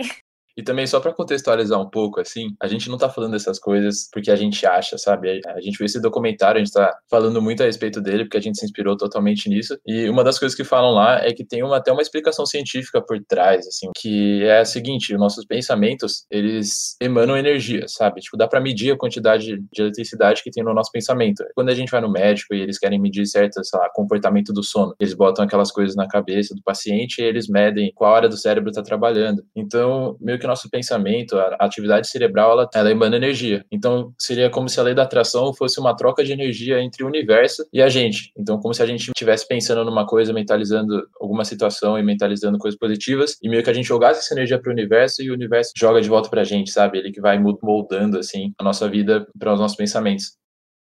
E 0.57 0.63
também, 0.63 0.85
só 0.85 0.99
para 0.99 1.13
contextualizar 1.13 1.79
um 1.79 1.89
pouco, 1.89 2.19
assim, 2.19 2.49
a 2.61 2.67
gente 2.67 2.89
não 2.89 2.97
tá 2.97 3.09
falando 3.09 3.31
dessas 3.31 3.59
coisas 3.59 4.09
porque 4.11 4.31
a 4.31 4.35
gente 4.35 4.65
acha, 4.65 4.97
sabe? 4.97 5.41
A 5.47 5.61
gente 5.61 5.77
viu 5.77 5.85
esse 5.85 6.01
documentário, 6.01 6.59
a 6.59 6.63
gente 6.63 6.73
tá 6.73 6.93
falando 7.09 7.41
muito 7.41 7.63
a 7.63 7.65
respeito 7.65 8.01
dele 8.01 8.25
porque 8.25 8.37
a 8.37 8.41
gente 8.41 8.59
se 8.59 8.65
inspirou 8.65 8.97
totalmente 8.97 9.49
nisso. 9.49 9.77
E 9.85 10.09
uma 10.09 10.23
das 10.23 10.37
coisas 10.37 10.55
que 10.55 10.63
falam 10.63 10.91
lá 10.91 11.23
é 11.23 11.33
que 11.33 11.45
tem 11.45 11.63
uma, 11.63 11.77
até 11.77 11.91
uma 11.91 12.01
explicação 12.01 12.45
científica 12.45 13.01
por 13.01 13.17
trás, 13.27 13.67
assim, 13.67 13.89
que 13.97 14.43
é 14.43 14.59
a 14.59 14.65
seguinte: 14.65 15.13
os 15.13 15.19
nossos 15.19 15.45
pensamentos, 15.45 16.25
eles 16.29 16.95
emanam 17.01 17.37
energia, 17.37 17.87
sabe? 17.87 18.21
Tipo, 18.21 18.37
dá 18.37 18.47
para 18.47 18.59
medir 18.59 18.93
a 18.93 18.97
quantidade 18.97 19.57
de 19.71 19.81
eletricidade 19.81 20.43
que 20.43 20.51
tem 20.51 20.63
no 20.63 20.73
nosso 20.73 20.91
pensamento. 20.91 21.43
Quando 21.55 21.69
a 21.69 21.75
gente 21.75 21.91
vai 21.91 22.01
no 22.01 22.11
médico 22.11 22.53
e 22.53 22.61
eles 22.61 22.77
querem 22.77 22.99
medir 22.99 23.25
certo, 23.25 23.63
sei 23.63 23.79
lá, 23.79 23.89
comportamento 23.93 24.51
do 24.53 24.63
sono, 24.63 24.93
eles 24.99 25.13
botam 25.13 25.45
aquelas 25.45 25.71
coisas 25.71 25.95
na 25.95 26.07
cabeça 26.07 26.53
do 26.55 26.61
paciente 26.61 27.21
e 27.21 27.25
eles 27.25 27.47
medem 27.47 27.91
qual 27.95 28.13
hora 28.13 28.29
do 28.29 28.37
cérebro 28.37 28.71
tá 28.71 28.81
trabalhando. 28.81 29.43
Então, 29.55 30.17
meio 30.19 30.39
que 30.41 30.45
o 30.45 30.49
nosso 30.49 30.69
pensamento, 30.69 31.37
a 31.37 31.55
atividade 31.59 32.07
cerebral, 32.07 32.51
ela, 32.51 32.69
ela 32.73 32.91
emana 32.91 33.15
energia. 33.15 33.63
Então, 33.71 34.13
seria 34.17 34.49
como 34.49 34.67
se 34.67 34.79
a 34.79 34.83
lei 34.83 34.93
da 34.93 35.03
atração 35.03 35.53
fosse 35.53 35.79
uma 35.79 35.95
troca 35.95 36.23
de 36.23 36.33
energia 36.33 36.81
entre 36.81 37.03
o 37.03 37.07
universo 37.07 37.65
e 37.71 37.81
a 37.81 37.87
gente. 37.87 38.31
Então, 38.37 38.59
como 38.59 38.73
se 38.73 38.83
a 38.83 38.85
gente 38.85 39.09
estivesse 39.09 39.47
pensando 39.47 39.85
numa 39.85 40.05
coisa, 40.05 40.33
mentalizando 40.33 41.07
alguma 41.19 41.45
situação 41.45 41.97
e 41.97 42.03
mentalizando 42.03 42.57
coisas 42.57 42.77
positivas, 42.77 43.37
e 43.41 43.47
meio 43.47 43.63
que 43.63 43.69
a 43.69 43.73
gente 43.73 43.87
jogasse 43.87 44.19
essa 44.19 44.33
energia 44.33 44.59
para 44.59 44.69
o 44.69 44.73
universo 44.73 45.21
e 45.21 45.29
o 45.29 45.33
universo 45.33 45.71
joga 45.77 46.01
de 46.01 46.09
volta 46.09 46.29
para 46.29 46.41
a 46.41 46.45
gente, 46.45 46.71
sabe? 46.71 46.97
Ele 46.97 47.11
que 47.11 47.21
vai 47.21 47.39
moldando, 47.39 48.17
assim, 48.17 48.53
a 48.57 48.63
nossa 48.63 48.89
vida 48.89 49.27
para 49.37 49.53
os 49.53 49.59
nossos 49.59 49.77
pensamentos. 49.77 50.41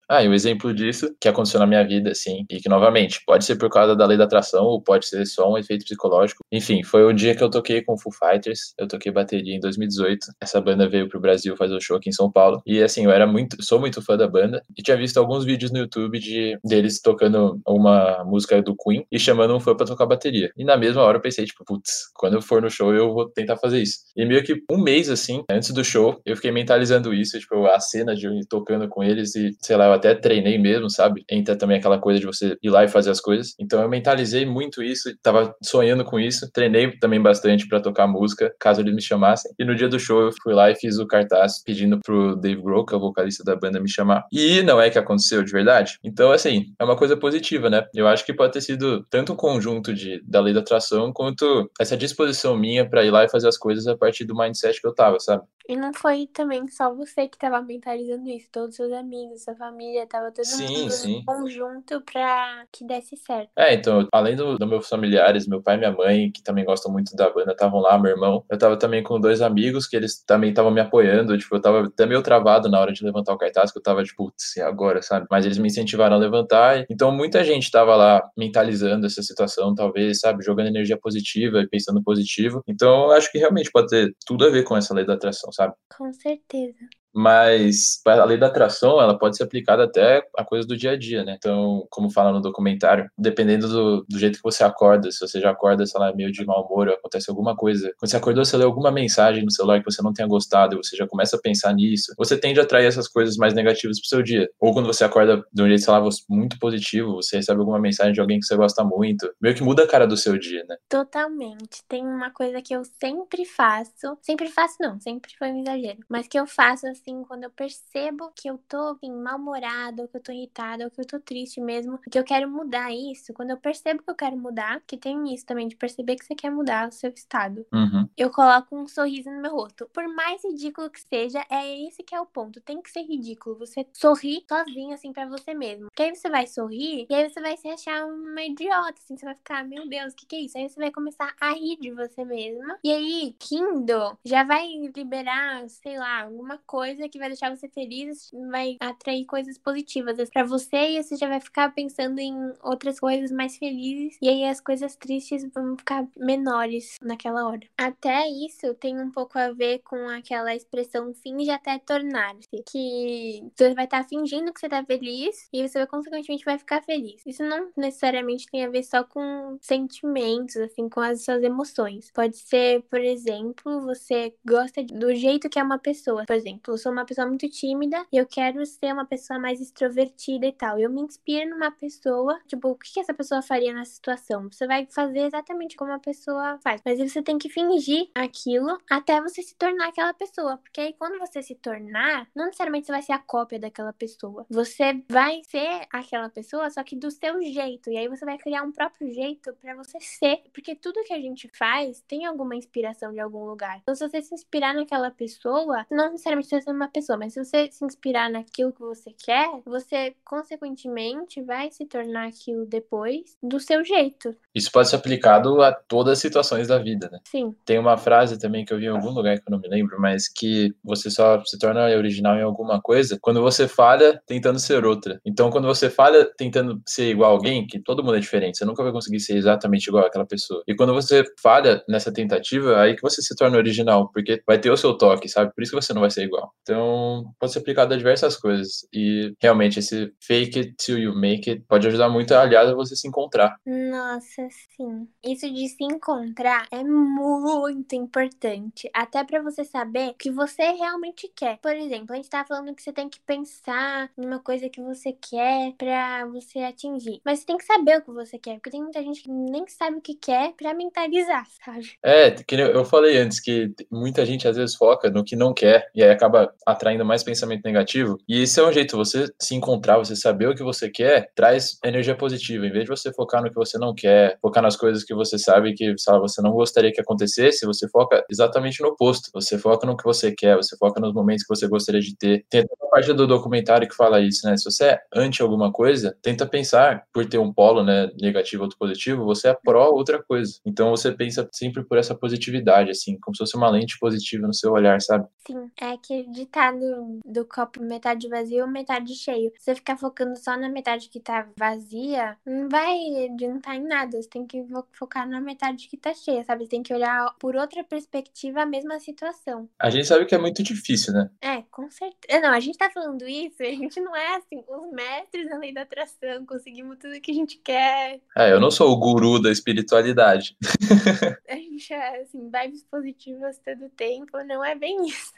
Ah, 0.08 0.22
e 0.22 0.28
um 0.28 0.34
exemplo 0.34 0.72
disso 0.74 1.14
que 1.20 1.28
aconteceu 1.28 1.58
na 1.60 1.66
minha 1.66 1.82
vida, 1.86 2.10
assim, 2.10 2.44
e 2.50 2.60
que, 2.60 2.68
novamente, 2.68 3.20
pode 3.26 3.44
ser 3.44 3.56
por 3.56 3.70
causa 3.70 3.96
da 3.96 4.06
lei 4.06 4.16
da 4.18 4.24
atração 4.24 4.64
ou 4.64 4.82
pode 4.82 5.06
ser 5.06 5.24
só 5.26 5.50
um 5.50 5.58
efeito 5.58 5.84
psicológico. 5.84 6.44
Enfim, 6.52 6.82
foi 6.82 7.04
o 7.04 7.12
dia 7.12 7.34
que 7.34 7.42
eu 7.42 7.50
toquei 7.50 7.82
com 7.82 7.94
o 7.94 7.98
Foo 7.98 8.12
Fighters, 8.12 8.74
eu 8.78 8.86
toquei 8.86 9.10
bateria 9.10 9.54
em 9.54 9.60
2018. 9.60 10.26
Essa 10.40 10.60
banda 10.60 10.88
veio 10.88 11.08
pro 11.08 11.20
Brasil 11.20 11.56
fazer 11.56 11.74
o 11.74 11.80
show 11.80 11.96
aqui 11.96 12.10
em 12.10 12.12
São 12.12 12.30
Paulo. 12.30 12.62
E, 12.66 12.82
assim, 12.82 13.04
eu 13.04 13.10
era 13.10 13.26
muito, 13.26 13.56
sou 13.62 13.80
muito 13.80 14.02
fã 14.02 14.16
da 14.16 14.28
banda 14.28 14.62
e 14.76 14.82
tinha 14.82 14.96
visto 14.96 15.18
alguns 15.18 15.44
vídeos 15.44 15.70
no 15.72 15.78
YouTube 15.78 16.18
de 16.18 16.58
deles 16.64 17.00
tocando 17.00 17.60
uma 17.66 18.24
música 18.24 18.60
do 18.62 18.74
Queen 18.76 19.06
e 19.10 19.18
chamando 19.18 19.54
um 19.56 19.60
fã 19.60 19.74
pra 19.74 19.86
tocar 19.86 20.06
bateria. 20.06 20.50
E 20.56 20.64
na 20.64 20.76
mesma 20.76 21.02
hora 21.02 21.18
eu 21.18 21.22
pensei, 21.22 21.44
tipo, 21.44 21.64
putz, 21.64 22.10
quando 22.14 22.34
eu 22.34 22.42
for 22.42 22.60
no 22.60 22.70
show 22.70 22.94
eu 22.94 23.12
vou 23.12 23.28
tentar 23.30 23.56
fazer 23.56 23.80
isso. 23.80 24.00
E 24.16 24.24
meio 24.24 24.42
que 24.44 24.62
um 24.70 24.78
mês, 24.78 25.08
assim, 25.08 25.42
antes 25.50 25.70
do 25.72 25.84
show, 25.84 26.20
eu 26.24 26.36
fiquei 26.36 26.50
mentalizando 26.52 27.12
isso, 27.14 27.38
tipo, 27.38 27.66
a 27.66 27.80
cena 27.80 28.14
de 28.14 28.26
eu 28.26 28.32
tocando 28.48 28.88
com 28.88 29.02
eles 29.02 29.34
e, 29.34 29.56
sei 29.60 29.76
lá, 29.76 29.93
até 29.94 30.14
treinei 30.14 30.58
mesmo, 30.58 30.90
sabe? 30.90 31.24
Entra 31.30 31.56
também 31.56 31.78
aquela 31.78 31.98
coisa 31.98 32.20
de 32.20 32.26
você 32.26 32.56
ir 32.62 32.70
lá 32.70 32.84
e 32.84 32.88
fazer 32.88 33.10
as 33.10 33.20
coisas. 33.20 33.54
Então 33.58 33.80
eu 33.80 33.88
mentalizei 33.88 34.44
muito 34.44 34.82
isso, 34.82 35.10
tava 35.22 35.54
sonhando 35.62 36.04
com 36.04 36.18
isso. 36.18 36.50
Treinei 36.52 36.96
também 36.98 37.20
bastante 37.20 37.66
para 37.68 37.80
tocar 37.80 38.06
música, 38.06 38.54
caso 38.58 38.80
eles 38.80 38.94
me 38.94 39.02
chamassem. 39.02 39.52
E 39.58 39.64
no 39.64 39.74
dia 39.74 39.88
do 39.88 39.98
show 39.98 40.22
eu 40.22 40.30
fui 40.42 40.52
lá 40.52 40.70
e 40.70 40.74
fiz 40.74 40.98
o 40.98 41.06
cartaz 41.06 41.62
pedindo 41.62 41.98
pro 42.00 42.36
Dave 42.36 42.60
Grohl, 42.60 42.84
que 42.84 42.94
é 42.94 42.96
o 42.96 43.00
vocalista 43.00 43.44
da 43.44 43.56
banda, 43.56 43.80
me 43.80 43.90
chamar. 43.90 44.24
E 44.32 44.62
não 44.62 44.80
é 44.80 44.90
que 44.90 44.98
aconteceu 44.98 45.42
de 45.42 45.52
verdade. 45.52 45.98
Então, 46.02 46.32
assim, 46.32 46.66
é 46.78 46.84
uma 46.84 46.96
coisa 46.96 47.16
positiva, 47.16 47.70
né? 47.70 47.86
Eu 47.94 48.06
acho 48.06 48.24
que 48.24 48.32
pode 48.32 48.52
ter 48.52 48.60
sido 48.60 49.04
tanto 49.10 49.32
um 49.32 49.36
conjunto 49.36 49.94
de, 49.94 50.22
da 50.26 50.40
lei 50.40 50.52
da 50.52 50.60
atração 50.60 51.12
quanto 51.12 51.70
essa 51.80 51.96
disposição 51.96 52.56
minha 52.56 52.88
para 52.88 53.04
ir 53.04 53.10
lá 53.10 53.24
e 53.24 53.28
fazer 53.28 53.48
as 53.48 53.56
coisas 53.56 53.86
a 53.86 53.96
partir 53.96 54.24
do 54.24 54.36
mindset 54.36 54.80
que 54.80 54.86
eu 54.86 54.94
tava, 54.94 55.18
sabe? 55.20 55.44
E 55.66 55.76
não 55.76 55.94
foi 55.94 56.26
também 56.26 56.68
só 56.68 56.94
você 56.94 57.26
que 57.26 57.36
estava 57.36 57.62
mentalizando 57.62 58.28
isso, 58.28 58.48
todos 58.52 58.70
os 58.70 58.76
seus 58.76 58.92
amigos, 58.92 59.44
sua 59.44 59.54
família, 59.54 59.83
tava 60.08 60.30
todo 60.30 60.44
sim, 60.44 60.82
mundo 60.82 60.90
sim. 60.90 61.12
em 61.16 61.24
conjunto 61.24 62.00
pra 62.00 62.64
que 62.72 62.84
desse 62.84 63.16
certo. 63.16 63.50
É, 63.56 63.74
então, 63.74 64.06
além 64.12 64.36
dos 64.36 64.58
do 64.58 64.66
meus 64.66 64.88
familiares, 64.88 65.46
meu 65.46 65.62
pai 65.62 65.76
e 65.76 65.78
minha 65.78 65.92
mãe, 65.92 66.30
que 66.30 66.42
também 66.42 66.64
gostam 66.64 66.92
muito 66.92 67.14
da 67.16 67.30
banda, 67.30 67.52
estavam 67.52 67.80
lá, 67.80 67.98
meu 67.98 68.12
irmão, 68.12 68.44
eu 68.50 68.58
tava 68.58 68.76
também 68.76 69.02
com 69.02 69.20
dois 69.20 69.40
amigos 69.40 69.86
que 69.86 69.96
eles 69.96 70.22
também 70.24 70.50
estavam 70.50 70.70
me 70.70 70.80
apoiando, 70.80 71.36
tipo, 71.38 71.54
eu 71.54 71.60
tava 71.60 71.86
até 71.86 72.06
meio 72.06 72.22
travado 72.22 72.68
na 72.68 72.80
hora 72.80 72.92
de 72.92 73.04
levantar 73.04 73.32
o 73.32 73.38
cartaz, 73.38 73.70
que 73.70 73.78
eu 73.78 73.82
tava, 73.82 74.02
tipo, 74.02 74.24
putz, 74.24 74.56
agora, 74.58 75.02
sabe? 75.02 75.26
Mas 75.30 75.44
eles 75.44 75.58
me 75.58 75.68
incentivaram 75.68 76.16
a 76.16 76.18
levantar, 76.18 76.84
então 76.90 77.12
muita 77.12 77.44
gente 77.44 77.70
tava 77.70 77.94
lá 77.96 78.22
mentalizando 78.36 79.06
essa 79.06 79.22
situação, 79.22 79.74
talvez, 79.74 80.20
sabe? 80.20 80.44
Jogando 80.44 80.68
energia 80.68 80.98
positiva 80.98 81.60
e 81.60 81.68
pensando 81.68 82.02
positivo. 82.02 82.62
Então, 82.66 83.04
eu 83.04 83.12
acho 83.12 83.30
que 83.30 83.38
realmente 83.38 83.70
pode 83.70 83.88
ter 83.88 84.14
tudo 84.26 84.46
a 84.46 84.50
ver 84.50 84.64
com 84.64 84.76
essa 84.76 84.94
lei 84.94 85.04
da 85.04 85.14
atração, 85.14 85.52
sabe? 85.52 85.74
Com 85.96 86.12
certeza 86.12 86.74
mas 87.14 88.00
a 88.06 88.24
lei 88.24 88.36
da 88.36 88.48
atração 88.48 89.00
ela 89.00 89.16
pode 89.16 89.36
ser 89.36 89.44
aplicada 89.44 89.84
até 89.84 90.26
a 90.36 90.44
coisas 90.44 90.66
do 90.66 90.76
dia 90.76 90.92
a 90.92 90.98
dia, 90.98 91.24
né? 91.24 91.36
Então, 91.38 91.86
como 91.90 92.10
fala 92.10 92.32
no 92.32 92.40
documentário, 92.40 93.08
dependendo 93.16 93.68
do, 93.68 94.04
do 94.08 94.18
jeito 94.18 94.36
que 94.36 94.42
você 94.42 94.64
acorda, 94.64 95.10
se 95.10 95.20
você 95.20 95.40
já 95.40 95.50
acorda, 95.50 95.86
sei 95.86 96.00
lá, 96.00 96.12
meio 96.14 96.32
de 96.32 96.44
mau 96.44 96.66
humor, 96.66 96.88
acontece 96.88 97.30
alguma 97.30 97.56
coisa, 97.56 97.92
quando 97.98 98.10
você 98.10 98.16
acordou, 98.16 98.44
você 98.44 98.56
leu 98.56 98.66
alguma 98.66 98.90
mensagem 98.90 99.44
no 99.44 99.50
celular 99.50 99.78
que 99.78 99.90
você 99.90 100.02
não 100.02 100.12
tenha 100.12 100.26
gostado, 100.26 100.76
você 100.76 100.96
já 100.96 101.06
começa 101.06 101.36
a 101.36 101.40
pensar 101.40 101.72
nisso, 101.72 102.12
você 102.18 102.36
tende 102.36 102.58
a 102.58 102.62
atrair 102.64 102.86
essas 102.86 103.08
coisas 103.08 103.36
mais 103.36 103.54
negativas 103.54 104.00
pro 104.00 104.08
seu 104.08 104.22
dia. 104.22 104.48
Ou 104.60 104.72
quando 104.72 104.86
você 104.86 105.04
acorda 105.04 105.44
de 105.52 105.62
um 105.62 105.68
jeito, 105.68 105.82
sei 105.82 105.92
lá, 105.92 106.02
muito 106.28 106.58
positivo, 106.58 107.16
você 107.16 107.36
recebe 107.36 107.60
alguma 107.60 107.78
mensagem 107.78 108.12
de 108.12 108.20
alguém 108.20 108.40
que 108.40 108.46
você 108.46 108.56
gosta 108.56 108.82
muito, 108.84 109.30
meio 109.40 109.54
que 109.54 109.62
muda 109.62 109.84
a 109.84 109.86
cara 109.86 110.06
do 110.06 110.16
seu 110.16 110.38
dia, 110.38 110.64
né? 110.68 110.76
Totalmente. 110.88 111.82
Tem 111.88 112.04
uma 112.04 112.30
coisa 112.30 112.60
que 112.60 112.74
eu 112.74 112.82
sempre 112.84 113.44
faço, 113.44 114.18
sempre 114.22 114.48
faço 114.48 114.76
não, 114.80 114.98
sempre 115.00 115.32
foi 115.38 115.50
um 115.50 115.60
exagero, 115.60 115.98
mas 116.08 116.26
que 116.26 116.38
eu 116.38 116.46
faço 116.46 116.86
assim, 116.86 117.03
quando 117.28 117.44
eu 117.44 117.50
percebo 117.50 118.30
que 118.34 118.48
eu 118.48 118.58
tô 118.68 118.78
assim, 118.92 119.10
mal-humorada, 119.12 120.02
ou 120.02 120.08
que 120.08 120.16
eu 120.16 120.22
tô 120.22 120.32
irritada, 120.32 120.84
ou 120.84 120.90
que 120.90 121.00
eu 121.00 121.06
tô 121.06 121.20
triste 121.20 121.60
mesmo, 121.60 121.98
que 122.10 122.18
eu 122.18 122.24
quero 122.24 122.48
mudar 122.50 122.92
isso, 122.94 123.32
quando 123.34 123.50
eu 123.50 123.56
percebo 123.58 124.02
que 124.02 124.10
eu 124.10 124.14
quero 124.14 124.36
mudar, 124.36 124.80
que 124.86 124.96
tem 124.96 125.34
isso 125.34 125.44
também, 125.44 125.68
de 125.68 125.76
perceber 125.76 126.16
que 126.16 126.24
você 126.24 126.34
quer 126.34 126.50
mudar 126.50 126.88
o 126.88 126.92
seu 126.92 127.10
estado, 127.10 127.66
Uhum. 127.72 128.08
eu 128.16 128.30
coloco 128.30 128.76
um 128.76 128.86
sorriso 128.86 129.30
no 129.30 129.40
meu 129.42 129.52
rosto. 129.52 129.88
Por 129.92 130.06
mais 130.08 130.42
ridículo 130.44 130.88
que 130.90 131.00
seja, 131.00 131.44
é 131.50 131.86
esse 131.86 132.02
que 132.02 132.14
é 132.14 132.20
o 132.20 132.26
ponto. 132.26 132.60
Tem 132.60 132.80
que 132.80 132.90
ser 132.90 133.02
ridículo. 133.02 133.56
Você 133.58 133.86
sorrir 133.92 134.44
sozinho, 134.48 134.94
assim, 134.94 135.12
pra 135.12 135.26
você 135.26 135.52
mesmo. 135.54 135.86
Porque 135.88 136.02
aí 136.02 136.14
você 136.14 136.30
vai 136.30 136.46
sorrir 136.46 137.06
e 137.10 137.14
aí 137.14 137.28
você 137.28 137.40
vai 137.40 137.56
se 137.56 137.68
achar 137.68 138.06
uma 138.06 138.42
idiota, 138.42 138.94
assim. 139.02 139.16
Você 139.16 139.24
vai 139.24 139.34
ficar, 139.34 139.64
meu 139.64 139.88
Deus, 139.88 140.12
o 140.12 140.16
que, 140.16 140.26
que 140.26 140.36
é 140.36 140.40
isso? 140.40 140.56
Aí 140.58 140.68
você 140.68 140.78
vai 140.80 140.90
começar 140.92 141.34
a 141.40 141.52
rir 141.52 141.76
de 141.80 141.90
você 141.90 142.24
mesma. 142.24 142.78
E 142.84 142.90
aí, 142.92 143.34
Kindle 143.38 144.18
já 144.24 144.44
vai 144.44 144.66
liberar, 144.94 145.68
sei 145.68 145.98
lá, 145.98 146.22
alguma 146.22 146.58
coisa 146.66 146.93
que 147.08 147.18
vai 147.18 147.28
deixar 147.28 147.54
você 147.54 147.68
feliz, 147.68 148.30
vai 148.50 148.76
atrair 148.80 149.24
coisas 149.26 149.58
positivas 149.58 150.30
pra 150.30 150.44
você 150.44 150.98
e 150.98 151.02
você 151.02 151.16
já 151.16 151.28
vai 151.28 151.40
ficar 151.40 151.74
pensando 151.74 152.18
em 152.18 152.34
outras 152.62 152.98
coisas 153.00 153.30
mais 153.30 153.56
felizes. 153.56 154.18
E 154.20 154.28
aí 154.28 154.44
as 154.44 154.60
coisas 154.60 154.96
tristes 154.96 155.46
vão 155.52 155.76
ficar 155.76 156.06
menores 156.16 156.96
naquela 157.02 157.46
hora. 157.48 157.66
Até 157.76 158.28
isso 158.28 158.74
tem 158.74 159.00
um 159.00 159.10
pouco 159.10 159.38
a 159.38 159.52
ver 159.52 159.80
com 159.80 160.08
aquela 160.08 160.54
expressão 160.54 161.12
finge 161.14 161.50
até 161.50 161.78
tornar-se. 161.78 162.62
Que 162.66 163.42
você 163.56 163.74
vai 163.74 163.84
estar 163.84 164.04
fingindo 164.04 164.52
que 164.52 164.60
você 164.60 164.68
tá 164.68 164.84
feliz 164.84 165.48
e 165.52 165.66
você 165.66 165.86
consequentemente 165.86 166.44
vai 166.44 166.58
ficar 166.58 166.82
feliz. 166.82 167.22
Isso 167.26 167.42
não 167.42 167.70
necessariamente 167.76 168.46
tem 168.50 168.64
a 168.64 168.70
ver 168.70 168.82
só 168.82 169.04
com 169.04 169.58
sentimentos, 169.60 170.56
assim, 170.56 170.88
com 170.88 171.00
as 171.00 171.24
suas 171.24 171.42
emoções. 171.42 172.10
Pode 172.12 172.36
ser, 172.36 172.82
por 172.82 173.00
exemplo, 173.00 173.80
você 173.82 174.34
gosta 174.44 174.82
do 174.82 175.14
jeito 175.14 175.48
que 175.48 175.58
é 175.58 175.62
uma 175.62 175.78
pessoa. 175.78 176.24
Por 176.26 176.36
exemplo, 176.36 176.76
sou 176.84 176.92
uma 176.92 177.06
pessoa 177.06 177.26
muito 177.26 177.48
tímida 177.48 178.06
e 178.12 178.18
eu 178.18 178.26
quero 178.26 178.64
ser 178.66 178.92
uma 178.92 179.06
pessoa 179.06 179.38
mais 179.38 179.58
extrovertida 179.58 180.46
e 180.46 180.52
tal. 180.52 180.78
Eu 180.78 180.90
me 180.90 181.00
inspiro 181.00 181.48
numa 181.48 181.70
pessoa, 181.70 182.38
tipo, 182.46 182.68
o 182.68 182.74
que 182.76 183.00
essa 183.00 183.14
pessoa 183.14 183.40
faria 183.40 183.72
nessa 183.72 183.92
situação? 183.92 184.50
Você 184.52 184.66
vai 184.66 184.86
fazer 184.90 185.20
exatamente 185.20 185.76
como 185.76 185.92
a 185.92 185.98
pessoa 185.98 186.58
faz. 186.62 186.82
Mas 186.84 186.98
você 186.98 187.22
tem 187.22 187.38
que 187.38 187.48
fingir 187.48 188.10
aquilo 188.14 188.78
até 188.90 189.18
você 189.20 189.40
se 189.40 189.56
tornar 189.56 189.88
aquela 189.88 190.12
pessoa. 190.12 190.58
Porque 190.58 190.80
aí 190.80 190.92
quando 190.92 191.18
você 191.18 191.42
se 191.42 191.54
tornar, 191.54 192.28
não 192.34 192.44
necessariamente 192.44 192.86
você 192.86 192.92
vai 192.92 193.02
ser 193.02 193.12
a 193.12 193.18
cópia 193.18 193.58
daquela 193.58 193.92
pessoa. 193.94 194.44
Você 194.50 195.02
vai 195.08 195.40
ser 195.44 195.86
aquela 195.90 196.28
pessoa, 196.28 196.68
só 196.68 196.84
que 196.84 196.94
do 196.94 197.10
seu 197.10 197.40
jeito. 197.42 197.90
E 197.90 197.96
aí 197.96 198.08
você 198.08 198.26
vai 198.26 198.36
criar 198.36 198.62
um 198.62 198.72
próprio 198.72 199.10
jeito 199.10 199.54
para 199.54 199.74
você 199.74 199.98
ser. 200.00 200.42
Porque 200.52 200.74
tudo 200.74 201.02
que 201.04 201.14
a 201.14 201.20
gente 201.20 201.50
faz 201.56 202.02
tem 202.06 202.26
alguma 202.26 202.54
inspiração 202.54 203.10
de 203.10 203.20
algum 203.20 203.46
lugar. 203.46 203.78
Então, 203.78 203.94
se 203.94 204.06
você 204.06 204.20
se 204.20 204.34
inspirar 204.34 204.74
naquela 204.74 205.10
pessoa, 205.10 205.86
não 205.90 206.10
necessariamente 206.10 206.48
você 206.48 206.60
ser 206.64 206.70
uma 206.72 206.88
pessoa, 206.88 207.18
mas 207.18 207.34
se 207.34 207.44
você 207.44 207.70
se 207.70 207.84
inspirar 207.84 208.30
naquilo 208.30 208.72
que 208.72 208.80
você 208.80 209.12
quer, 209.24 209.48
você 209.64 210.14
consequentemente 210.24 211.42
vai 211.42 211.70
se 211.70 211.86
tornar 211.86 212.28
aquilo 212.28 212.66
depois 212.66 213.36
do 213.42 213.60
seu 213.60 213.84
jeito. 213.84 214.34
Isso 214.54 214.70
pode 214.72 214.88
ser 214.88 214.96
aplicado 214.96 215.62
a 215.62 215.72
todas 215.72 216.14
as 216.14 216.18
situações 216.18 216.68
da 216.68 216.78
vida, 216.78 217.08
né? 217.10 217.20
Sim. 217.24 217.54
Tem 217.64 217.78
uma 217.78 217.96
frase 217.96 218.38
também 218.38 218.64
que 218.64 218.72
eu 218.72 218.78
vi 218.78 218.86
em 218.86 218.88
algum 218.88 219.10
lugar 219.10 219.36
que 219.36 219.44
eu 219.46 219.52
não 219.52 219.60
me 219.60 219.68
lembro, 219.68 220.00
mas 220.00 220.28
que 220.28 220.74
você 220.82 221.10
só 221.10 221.42
se 221.44 221.58
torna 221.58 221.84
original 221.96 222.36
em 222.36 222.42
alguma 222.42 222.80
coisa 222.80 223.18
quando 223.20 223.40
você 223.40 223.68
falha 223.68 224.20
tentando 224.26 224.58
ser 224.58 224.84
outra. 224.84 225.20
Então, 225.24 225.50
quando 225.50 225.66
você 225.66 225.90
falha 225.90 226.24
tentando 226.36 226.80
ser 226.86 227.10
igual 227.10 227.30
a 227.30 227.34
alguém, 227.34 227.66
que 227.66 227.78
todo 227.78 228.02
mundo 228.02 228.16
é 228.16 228.20
diferente, 228.20 228.58
você 228.58 228.64
nunca 228.64 228.82
vai 228.82 228.92
conseguir 228.92 229.20
ser 229.20 229.36
exatamente 229.36 229.86
igual 229.86 230.06
àquela 230.06 230.26
pessoa. 230.26 230.62
E 230.66 230.74
quando 230.74 230.94
você 230.94 231.24
falha 231.42 231.82
nessa 231.88 232.12
tentativa, 232.12 232.80
aí 232.80 232.94
que 232.94 233.02
você 233.02 233.20
se 233.20 233.34
torna 233.36 233.56
original, 233.56 234.10
porque 234.12 234.42
vai 234.46 234.58
ter 234.58 234.70
o 234.70 234.76
seu 234.76 234.96
toque, 234.96 235.28
sabe? 235.28 235.52
Por 235.54 235.62
isso 235.62 235.72
que 235.72 235.82
você 235.82 235.92
não 235.92 236.00
vai 236.00 236.10
ser 236.10 236.24
igual. 236.24 236.53
Então, 236.62 237.24
pode 237.38 237.52
ser 237.52 237.58
aplicado 237.58 237.92
a 237.92 237.96
diversas 237.96 238.36
coisas. 238.38 238.88
E 238.92 239.34
realmente, 239.38 239.78
esse 239.78 240.10
fake 240.18 240.58
it 240.58 240.74
till 240.78 240.98
you 240.98 241.14
make 241.14 241.48
it 241.50 241.62
pode 241.68 241.86
ajudar 241.86 242.08
muito, 242.08 242.32
aliás, 242.34 242.70
a 242.70 242.74
você 242.74 242.96
se 242.96 243.06
encontrar. 243.06 243.56
Nossa, 243.66 244.48
sim. 244.74 245.06
Isso 245.22 245.50
de 245.52 245.68
se 245.68 245.84
encontrar 245.84 246.66
é 246.72 246.82
muito 246.82 247.94
importante. 247.94 248.88
Até 248.94 249.22
pra 249.24 249.42
você 249.42 249.62
saber 249.62 250.10
o 250.10 250.14
que 250.14 250.30
você 250.30 250.62
realmente 250.72 251.30
quer. 251.36 251.58
Por 251.58 251.74
exemplo, 251.76 252.12
a 252.12 252.16
gente 252.16 252.30
tá 252.30 252.44
falando 252.46 252.74
que 252.74 252.82
você 252.82 252.92
tem 252.94 253.10
que 253.10 253.20
pensar 253.26 254.10
numa 254.16 254.38
coisa 254.38 254.68
que 254.70 254.80
você 254.80 255.12
quer 255.12 255.74
pra 255.76 256.26
você 256.26 256.60
atingir. 256.60 257.20
Mas 257.24 257.40
você 257.40 257.46
tem 257.46 257.58
que 257.58 257.64
saber 257.64 257.98
o 257.98 258.02
que 258.02 258.10
você 258.10 258.38
quer. 258.38 258.54
Porque 258.54 258.70
tem 258.70 258.82
muita 258.82 259.02
gente 259.02 259.22
que 259.22 259.30
nem 259.30 259.66
sabe 259.68 259.98
o 259.98 260.02
que 260.02 260.14
quer 260.14 260.54
pra 260.54 260.72
mentalizar, 260.72 261.46
sabe? 261.62 261.92
É, 262.02 262.30
que 262.30 262.54
eu 262.54 262.84
falei 262.86 263.18
antes, 263.18 263.38
que 263.38 263.70
muita 263.90 264.24
gente 264.24 264.48
às 264.48 264.56
vezes 264.56 264.74
foca 264.76 265.10
no 265.10 265.24
que 265.24 265.36
não 265.36 265.52
quer 265.52 265.90
e 265.94 266.02
aí 266.02 266.10
acaba 266.10 266.43
atraindo 266.66 267.04
mais 267.04 267.22
pensamento 267.22 267.62
negativo. 267.64 268.18
E 268.28 268.42
esse 268.42 268.58
é 268.60 268.66
um 268.66 268.72
jeito, 268.72 268.96
você 268.96 269.26
se 269.40 269.54
encontrar, 269.54 269.98
você 269.98 270.16
saber 270.16 270.48
o 270.48 270.54
que 270.54 270.62
você 270.62 270.90
quer, 270.90 271.30
traz 271.34 271.78
energia 271.84 272.16
positiva. 272.16 272.66
Em 272.66 272.72
vez 272.72 272.84
de 272.84 272.90
você 272.90 273.12
focar 273.12 273.42
no 273.42 273.48
que 273.48 273.56
você 273.56 273.78
não 273.78 273.94
quer, 273.94 274.38
focar 274.40 274.62
nas 274.62 274.76
coisas 274.76 275.04
que 275.04 275.14
você 275.14 275.38
sabe 275.38 275.74
que 275.74 275.94
lá, 276.08 276.18
você 276.18 276.40
não 276.40 276.52
gostaria 276.52 276.92
que 276.92 277.00
acontecesse, 277.00 277.66
você 277.66 277.88
foca 277.88 278.24
exatamente 278.30 278.82
no 278.82 278.88
oposto. 278.88 279.30
Você 279.32 279.58
foca 279.58 279.86
no 279.86 279.96
que 279.96 280.04
você 280.04 280.32
quer, 280.32 280.56
você 280.56 280.76
foca 280.76 281.00
nos 281.00 281.12
momentos 281.12 281.44
que 281.44 281.54
você 281.54 281.68
gostaria 281.68 282.00
de 282.00 282.16
ter. 282.16 282.44
Tem 282.48 282.62
uma 282.62 282.90
parte 282.90 283.12
do 283.12 283.26
documentário 283.26 283.88
que 283.88 283.94
fala 283.94 284.20
isso, 284.20 284.46
né? 284.46 284.56
Se 284.56 284.64
você 284.64 284.84
é 284.84 285.00
anti 285.14 285.42
alguma 285.42 285.72
coisa, 285.72 286.16
tenta 286.22 286.46
pensar, 286.46 287.04
por 287.12 287.26
ter 287.26 287.38
um 287.38 287.52
polo, 287.52 287.82
né, 287.82 288.10
negativo 288.20 288.64
ou 288.64 288.68
positivo, 288.78 289.24
você 289.24 289.48
é 289.48 289.54
pró 289.54 289.90
outra 289.90 290.22
coisa. 290.22 290.54
Então 290.64 290.90
você 290.90 291.12
pensa 291.12 291.48
sempre 291.52 291.84
por 291.84 291.98
essa 291.98 292.14
positividade, 292.14 292.90
assim, 292.90 293.18
como 293.20 293.34
se 293.34 293.38
fosse 293.38 293.56
uma 293.56 293.70
lente 293.70 293.98
positiva 293.98 294.46
no 294.46 294.54
seu 294.54 294.72
olhar, 294.72 295.00
sabe? 295.00 295.26
Sim, 295.46 295.70
é 295.80 295.86
aquele 295.86 296.32
ditado 296.34 297.20
do 297.24 297.44
copo 297.46 297.82
metade 297.82 298.28
vazio, 298.28 298.66
metade 298.66 299.14
cheio. 299.14 299.50
Se 299.58 299.64
você 299.66 299.74
ficar 299.74 299.96
focando 299.96 300.36
só 300.36 300.56
na 300.56 300.68
metade 300.68 301.08
que 301.08 301.20
tá 301.20 301.46
vazia, 301.58 302.36
não 302.44 302.68
vai 302.68 303.26
adiantar 303.26 303.76
em 303.76 303.84
nada. 303.86 304.20
Você 304.20 304.28
tem 304.28 304.46
que 304.46 304.62
fo- 304.64 304.86
focar 304.92 305.28
na 305.28 305.40
metade 305.40 305.88
que 305.88 305.96
tá 305.96 306.12
cheia, 306.12 306.44
sabe? 306.44 306.64
Você 306.64 306.70
tem 306.70 306.82
que 306.82 306.92
olhar 306.92 307.34
por 307.38 307.56
outra 307.56 307.82
perspectiva 307.84 308.62
a 308.62 308.66
mesma 308.66 308.98
situação. 308.98 309.68
A 309.78 309.90
gente 309.90 310.06
sabe 310.06 310.26
que 310.26 310.34
é 310.34 310.38
muito 310.38 310.62
difícil, 310.62 311.12
né? 311.12 311.30
É, 311.40 311.62
com 311.70 311.90
certeza. 311.90 312.40
Não, 312.40 312.50
a 312.50 312.60
gente 312.60 312.76
tá 312.76 312.90
falando 312.90 313.26
isso, 313.26 313.62
e 313.62 313.66
a 313.66 313.74
gente 313.74 314.00
não 314.00 314.14
é 314.14 314.36
assim, 314.36 314.62
os 314.68 314.92
mestres 314.92 315.48
da 315.48 315.56
lei 315.58 315.72
da 315.72 315.82
atração, 315.82 316.44
conseguimos 316.46 316.98
tudo 316.98 317.20
que 317.20 317.30
a 317.30 317.34
gente 317.34 317.58
quer. 317.58 318.20
É, 318.36 318.52
eu 318.52 318.60
não 318.60 318.70
sou 318.70 318.90
o 318.90 318.96
guru 318.96 319.40
da 319.40 319.50
espiritualidade. 319.50 320.56
A 321.74 321.76
gente 321.76 321.92
é 321.92 322.20
assim, 322.20 322.50
vibes 322.50 322.84
positivas 322.84 323.58
todo 323.58 323.90
tempo, 323.90 324.38
não 324.44 324.64
é 324.64 324.76
bem 324.76 324.96
isso. 325.06 325.32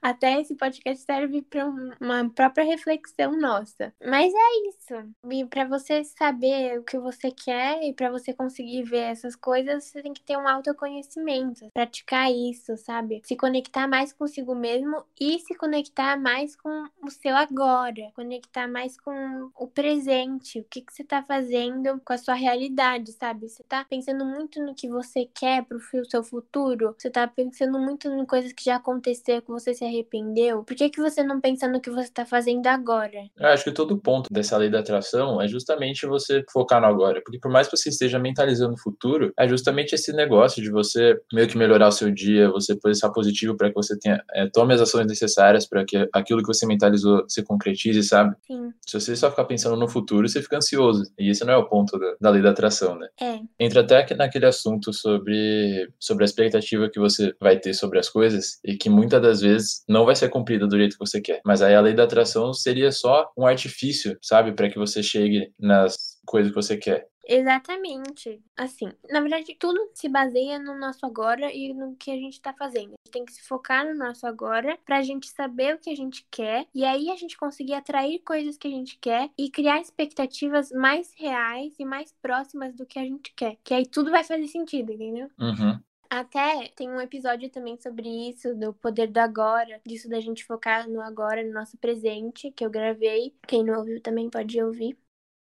Até 0.00 0.40
esse 0.40 0.54
podcast 0.54 1.04
serve 1.04 1.42
para 1.42 1.66
uma 2.00 2.30
própria 2.30 2.64
reflexão 2.64 3.38
nossa. 3.38 3.92
Mas 4.02 4.32
é 4.32 4.68
isso. 4.68 5.14
E 5.30 5.44
para 5.44 5.66
você 5.66 6.02
saber 6.02 6.78
o 6.78 6.82
que 6.82 6.98
você 6.98 7.30
quer 7.30 7.82
e 7.82 7.92
para 7.92 8.10
você 8.10 8.32
conseguir 8.32 8.82
ver 8.84 9.10
essas 9.10 9.36
coisas, 9.36 9.84
você 9.84 10.02
tem 10.02 10.14
que 10.14 10.22
ter 10.22 10.38
um 10.38 10.48
autoconhecimento, 10.48 11.68
praticar 11.74 12.32
isso, 12.32 12.78
sabe? 12.78 13.20
Se 13.24 13.36
conectar 13.36 13.86
mais 13.86 14.10
consigo 14.10 14.54
mesmo 14.54 15.04
e 15.20 15.38
se 15.40 15.54
conectar 15.54 16.18
mais 16.18 16.56
com 16.56 16.86
o 17.02 17.10
seu 17.10 17.36
agora, 17.36 18.10
conectar 18.14 18.66
mais 18.66 18.98
com 18.98 19.50
o 19.54 19.66
presente, 19.66 20.60
o 20.60 20.64
que, 20.64 20.80
que 20.80 20.94
você 20.94 21.04
tá 21.04 21.22
fazendo 21.22 22.00
com 22.02 22.12
a 22.14 22.18
sua 22.18 22.34
realidade, 22.34 23.12
sabe? 23.12 23.50
Você 23.50 23.62
tá 23.64 23.84
pensando 23.84 24.24
muito 24.24 24.64
no 24.64 24.74
que 24.74 24.88
você 24.88 25.28
quer 25.34 25.62
pro 25.78 26.10
seu 26.10 26.22
futuro, 26.22 26.94
você 26.98 27.10
tá 27.10 27.26
pensando 27.26 27.78
muito 27.78 28.08
em 28.08 28.24
coisas 28.26 28.52
que 28.52 28.64
já 28.64 28.76
aconteceu, 28.76 29.42
que 29.42 29.50
você 29.50 29.74
se 29.74 29.84
arrependeu. 29.84 30.64
Por 30.64 30.74
que, 30.74 30.88
que 30.90 31.00
você 31.00 31.22
não 31.22 31.40
pensa 31.40 31.68
no 31.68 31.80
que 31.80 31.90
você 31.90 32.10
tá 32.10 32.24
fazendo 32.24 32.66
agora? 32.66 33.24
Eu 33.38 33.48
acho 33.48 33.64
que 33.64 33.72
todo 33.72 33.98
ponto 33.98 34.32
dessa 34.32 34.56
lei 34.56 34.70
da 34.70 34.80
atração 34.80 35.40
é 35.40 35.48
justamente 35.48 36.06
você 36.06 36.44
focar 36.52 36.80
no 36.80 36.86
agora. 36.86 37.20
Porque 37.22 37.38
por 37.38 37.50
mais 37.50 37.68
que 37.68 37.76
você 37.76 37.88
esteja 37.88 38.18
mentalizando 38.18 38.74
o 38.74 38.78
futuro, 38.78 39.32
é 39.38 39.48
justamente 39.48 39.94
esse 39.94 40.12
negócio 40.12 40.62
de 40.62 40.70
você 40.70 41.18
meio 41.32 41.48
que 41.48 41.58
melhorar 41.58 41.88
o 41.88 41.92
seu 41.92 42.10
dia, 42.10 42.50
você 42.50 42.76
pensar 42.76 43.10
positivo 43.10 43.56
para 43.56 43.68
que 43.68 43.74
você 43.74 43.98
tenha, 43.98 44.22
é, 44.32 44.48
tome 44.48 44.74
as 44.74 44.80
ações 44.80 45.06
necessárias 45.06 45.66
para 45.66 45.84
que 45.84 46.08
aquilo 46.12 46.40
que 46.40 46.48
você 46.48 46.66
mentalizou 46.66 47.24
se 47.28 47.42
concretize, 47.42 48.02
sabe? 48.02 48.34
Sim, 48.46 48.72
Se 48.86 49.00
você 49.00 49.16
só 49.16 49.30
ficar 49.30 49.44
pensando 49.44 49.76
no 49.76 49.88
futuro, 49.88 50.28
você 50.28 50.42
fica 50.42 50.56
ansioso. 50.56 51.04
E 51.18 51.30
esse 51.30 51.44
não 51.44 51.52
é 51.52 51.56
o 51.56 51.68
ponto 51.68 51.98
da, 51.98 52.14
da 52.20 52.30
lei 52.30 52.42
da 52.42 52.50
atração, 52.50 52.96
né? 52.96 53.08
é. 53.20 53.40
Entra 53.58 53.80
até 53.80 54.14
naquele 54.14 54.46
assunto 54.46 54.92
sobre, 54.92 55.63
sobre 55.98 56.24
a 56.24 56.26
expectativa 56.26 56.90
que 56.90 56.98
você 56.98 57.34
vai 57.40 57.58
ter 57.58 57.74
sobre 57.74 57.98
as 57.98 58.08
coisas 58.08 58.58
e 58.64 58.76
que 58.76 58.90
muitas 58.90 59.20
das 59.20 59.40
vezes 59.40 59.84
não 59.88 60.04
vai 60.04 60.16
ser 60.16 60.28
cumprida 60.28 60.66
do 60.66 60.76
jeito 60.76 60.98
que 60.98 61.06
você 61.06 61.20
quer. 61.20 61.40
Mas 61.44 61.62
aí 61.62 61.74
a 61.74 61.80
lei 61.80 61.94
da 61.94 62.04
atração 62.04 62.52
seria 62.52 62.90
só 62.92 63.30
um 63.36 63.46
artifício, 63.46 64.16
sabe, 64.20 64.52
para 64.52 64.68
que 64.68 64.78
você 64.78 65.02
chegue 65.02 65.52
nas 65.58 65.96
coisas 66.26 66.50
que 66.50 66.56
você 66.56 66.76
quer. 66.76 67.06
Exatamente. 67.26 68.42
Assim, 68.56 68.92
na 69.10 69.20
verdade, 69.20 69.56
tudo 69.58 69.90
se 69.94 70.08
baseia 70.08 70.58
no 70.58 70.78
nosso 70.78 71.04
agora 71.06 71.52
e 71.52 71.72
no 71.72 71.96
que 71.96 72.10
a 72.10 72.16
gente 72.16 72.40
tá 72.40 72.52
fazendo. 72.52 72.94
A 72.94 73.06
gente 73.06 73.12
tem 73.12 73.24
que 73.24 73.32
se 73.32 73.42
focar 73.42 73.86
no 73.86 73.94
nosso 73.94 74.26
agora 74.26 74.78
pra 74.84 75.02
gente 75.02 75.28
saber 75.28 75.74
o 75.74 75.78
que 75.78 75.90
a 75.90 75.96
gente 75.96 76.26
quer 76.30 76.66
e 76.74 76.84
aí 76.84 77.10
a 77.10 77.16
gente 77.16 77.36
conseguir 77.36 77.74
atrair 77.74 78.20
coisas 78.20 78.56
que 78.56 78.68
a 78.68 78.70
gente 78.70 78.98
quer 78.98 79.30
e 79.38 79.50
criar 79.50 79.80
expectativas 79.80 80.70
mais 80.70 81.12
reais 81.16 81.74
e 81.78 81.84
mais 81.84 82.12
próximas 82.20 82.74
do 82.74 82.86
que 82.86 82.98
a 82.98 83.04
gente 83.04 83.32
quer. 83.34 83.56
Que 83.64 83.74
aí 83.74 83.86
tudo 83.86 84.10
vai 84.10 84.24
fazer 84.24 84.46
sentido, 84.48 84.92
entendeu? 84.92 85.28
Uhum. 85.38 85.80
Até 86.10 86.68
tem 86.76 86.88
um 86.88 87.00
episódio 87.00 87.50
também 87.50 87.76
sobre 87.76 88.08
isso, 88.28 88.54
do 88.54 88.72
poder 88.72 89.08
do 89.08 89.18
agora, 89.18 89.80
disso 89.84 90.08
da 90.08 90.20
gente 90.20 90.44
focar 90.44 90.88
no 90.88 91.00
agora, 91.00 91.42
no 91.42 91.52
nosso 91.52 91.76
presente, 91.78 92.52
que 92.52 92.64
eu 92.64 92.70
gravei. 92.70 93.34
Quem 93.48 93.64
não 93.64 93.78
ouviu 93.78 94.00
também 94.00 94.30
pode 94.30 94.62
ouvir. 94.62 94.96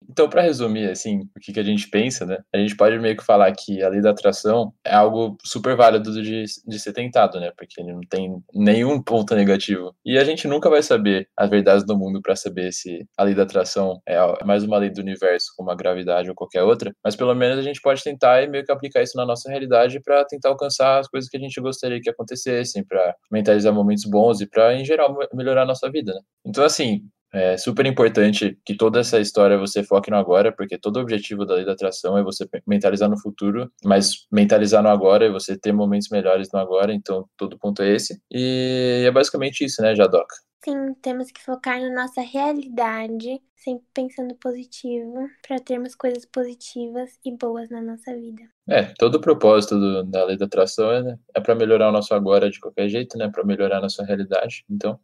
Então, 0.09 0.29
para 0.29 0.43
resumir, 0.43 0.91
assim, 0.91 1.21
o 1.37 1.41
que, 1.41 1.53
que 1.53 1.61
a 1.61 1.65
gente 1.65 1.89
pensa, 1.89 2.25
né? 2.27 2.39
A 2.53 2.59
gente 2.59 2.77
pode 2.77 2.99
meio 2.99 3.17
que 3.17 3.25
falar 3.25 3.53
que 3.53 3.83
a 3.83 3.89
lei 3.89 4.01
da 4.01 4.11
atração 4.11 4.73
é 4.85 4.95
algo 4.95 5.37
super 5.45 5.77
válido 5.77 6.13
de, 6.23 6.45
de 6.67 6.79
ser 6.79 6.93
tentado, 6.93 7.39
né? 7.41 7.53
Porque 7.57 7.81
ele 7.81 7.93
não 7.93 8.01
tem 8.01 8.43
nenhum 8.55 9.03
ponto 9.03 9.35
negativo. 9.35 9.95
E 10.05 10.19
a 10.19 10.25
gente 10.25 10.49
nunca 10.49 10.71
vai 10.71 10.83
saber 10.83 11.29
as 11.37 11.51
verdades 11.51 11.85
do 11.85 11.97
mundo 11.97 12.21
para 12.23 12.37
saber 12.37 12.73
se 12.73 13.07
a 13.17 13.25
lei 13.25 13.35
da 13.35 13.43
atração 13.43 14.01
é 14.07 14.19
mais 14.45 14.65
uma 14.65 14.79
lei 14.79 14.91
do 14.91 15.01
universo, 15.01 15.53
como 15.57 15.71
a 15.71 15.77
gravidade 15.77 16.29
ou 16.29 16.35
qualquer 16.35 16.63
outra. 16.63 16.93
Mas 17.05 17.17
pelo 17.17 17.35
menos 17.35 17.59
a 17.59 17.63
gente 17.63 17.81
pode 17.81 18.03
tentar 18.03 18.43
e 18.43 18.49
meio 18.49 18.65
que 18.65 18.73
aplicar 18.73 19.03
isso 19.03 19.17
na 19.17 19.27
nossa 19.27 19.51
realidade 19.51 20.01
para 20.01 20.25
tentar 20.25 20.49
alcançar 20.49 20.99
as 21.01 21.09
coisas 21.09 21.29
que 21.29 21.37
a 21.37 21.41
gente 21.41 21.61
gostaria 21.61 22.01
que 22.01 22.11
acontecessem, 22.11 22.85
para 22.85 23.15
mentalizar 23.31 23.73
momentos 23.73 24.05
bons 24.05 24.41
e 24.41 24.49
para, 24.49 24.75
em 24.75 24.85
geral, 24.85 25.17
melhorar 25.35 25.63
a 25.63 25.67
nossa 25.67 25.91
vida, 25.91 26.15
né? 26.15 26.21
Então, 26.45 26.65
assim, 26.65 27.03
é 27.33 27.57
super 27.57 27.85
importante 27.87 28.59
que 28.65 28.77
toda 28.77 29.01
essa 29.01 29.21
história 29.21 29.59
você 29.59 29.83
foque 29.83 30.11
no 30.11 30.17
agora, 30.17 30.51
porque 30.51 30.79
todo 30.79 30.97
o 30.97 31.01
objetivo 31.01 31.45
da 31.45 31.55
lei 31.55 31.65
da 31.65 31.73
atração 31.73 32.17
é 32.17 32.23
você 32.23 32.49
mentalizar 32.67 33.09
no 33.09 33.21
futuro, 33.21 33.71
mas 33.85 34.27
mentalizar 34.33 34.83
no 34.83 34.89
agora 34.89 35.27
é 35.27 35.31
você 35.31 35.59
ter 35.59 35.73
momentos 35.73 36.09
melhores 36.11 36.49
no 36.53 36.59
agora, 36.59 36.93
então 36.93 37.29
todo 37.37 37.59
ponto 37.59 37.83
é 37.83 37.95
esse. 37.95 38.21
E 38.31 39.05
é 39.07 39.11
basicamente 39.11 39.65
isso, 39.65 39.83
né, 39.83 39.95
Jadoca? 39.95 40.35
Sim, 40.65 40.93
temos 41.01 41.31
que 41.31 41.41
focar 41.41 41.81
na 41.81 42.03
nossa 42.03 42.21
realidade, 42.21 43.41
sempre 43.55 43.87
pensando 43.95 44.35
positivo, 44.35 45.29
para 45.47 45.61
termos 45.61 45.95
coisas 45.95 46.27
positivas 46.27 47.11
e 47.25 47.37
boas 47.37 47.71
na 47.71 47.81
nossa 47.81 48.13
vida. 48.17 48.43
É, 48.69 48.93
todo 48.99 49.17
o 49.17 49.21
propósito 49.21 49.79
do, 49.79 50.03
da 50.03 50.25
lei 50.25 50.37
da 50.37 50.47
atração 50.47 50.91
é, 50.91 51.03
né, 51.03 51.19
é 51.35 51.41
para 51.41 51.55
melhorar 51.55 51.91
o 51.91 51.93
nosso 51.93 52.13
agora 52.13 52.51
de 52.51 52.59
qualquer 52.59 52.89
jeito, 52.89 53.17
né, 53.17 53.31
para 53.33 53.45
melhorar 53.45 53.79
a 53.79 53.83
nossa 53.83 54.05
realidade. 54.05 54.65
Então, 54.69 54.99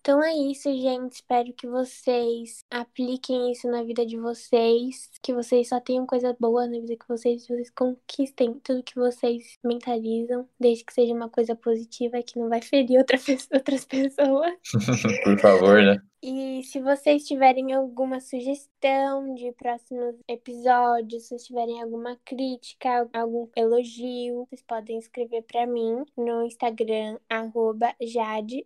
então 0.00 0.22
é 0.22 0.32
isso, 0.34 0.70
gente. 0.72 1.12
Espero 1.12 1.52
que 1.52 1.66
vocês 1.66 2.64
apliquem 2.70 3.52
isso 3.52 3.68
na 3.70 3.82
vida 3.82 4.04
de 4.06 4.16
vocês. 4.16 5.10
Que 5.22 5.34
vocês 5.34 5.68
só 5.68 5.78
tenham 5.78 6.06
coisa 6.06 6.34
boa 6.40 6.66
na 6.66 6.80
vida 6.80 6.96
que 6.96 7.06
vocês, 7.06 7.46
vocês 7.46 7.70
conquistem 7.70 8.54
tudo 8.64 8.82
que 8.82 8.94
vocês 8.94 9.58
mentalizam, 9.62 10.48
desde 10.58 10.84
que 10.84 10.94
seja 10.94 11.12
uma 11.12 11.28
coisa 11.28 11.54
positiva 11.54 12.22
que 12.22 12.38
não 12.38 12.48
vai 12.48 12.62
ferir 12.62 12.98
outra, 12.98 13.18
outras 13.52 13.84
pessoas. 13.84 14.52
Por 15.24 15.38
favor, 15.38 15.82
né? 15.82 16.09
E 16.22 16.62
se 16.64 16.80
vocês 16.80 17.26
tiverem 17.26 17.72
alguma 17.72 18.20
sugestão 18.20 19.34
de 19.34 19.52
próximos 19.52 20.16
episódios, 20.28 21.28
se 21.28 21.36
tiverem 21.38 21.82
alguma 21.82 22.14
crítica, 22.24 23.08
algum 23.12 23.48
elogio, 23.56 24.44
vocês 24.44 24.62
podem 24.62 24.98
escrever 24.98 25.42
para 25.42 25.66
mim 25.66 26.04
no 26.16 26.44
Instagram, 26.44 27.18
arroba 27.28 27.92
jade, 28.02 28.64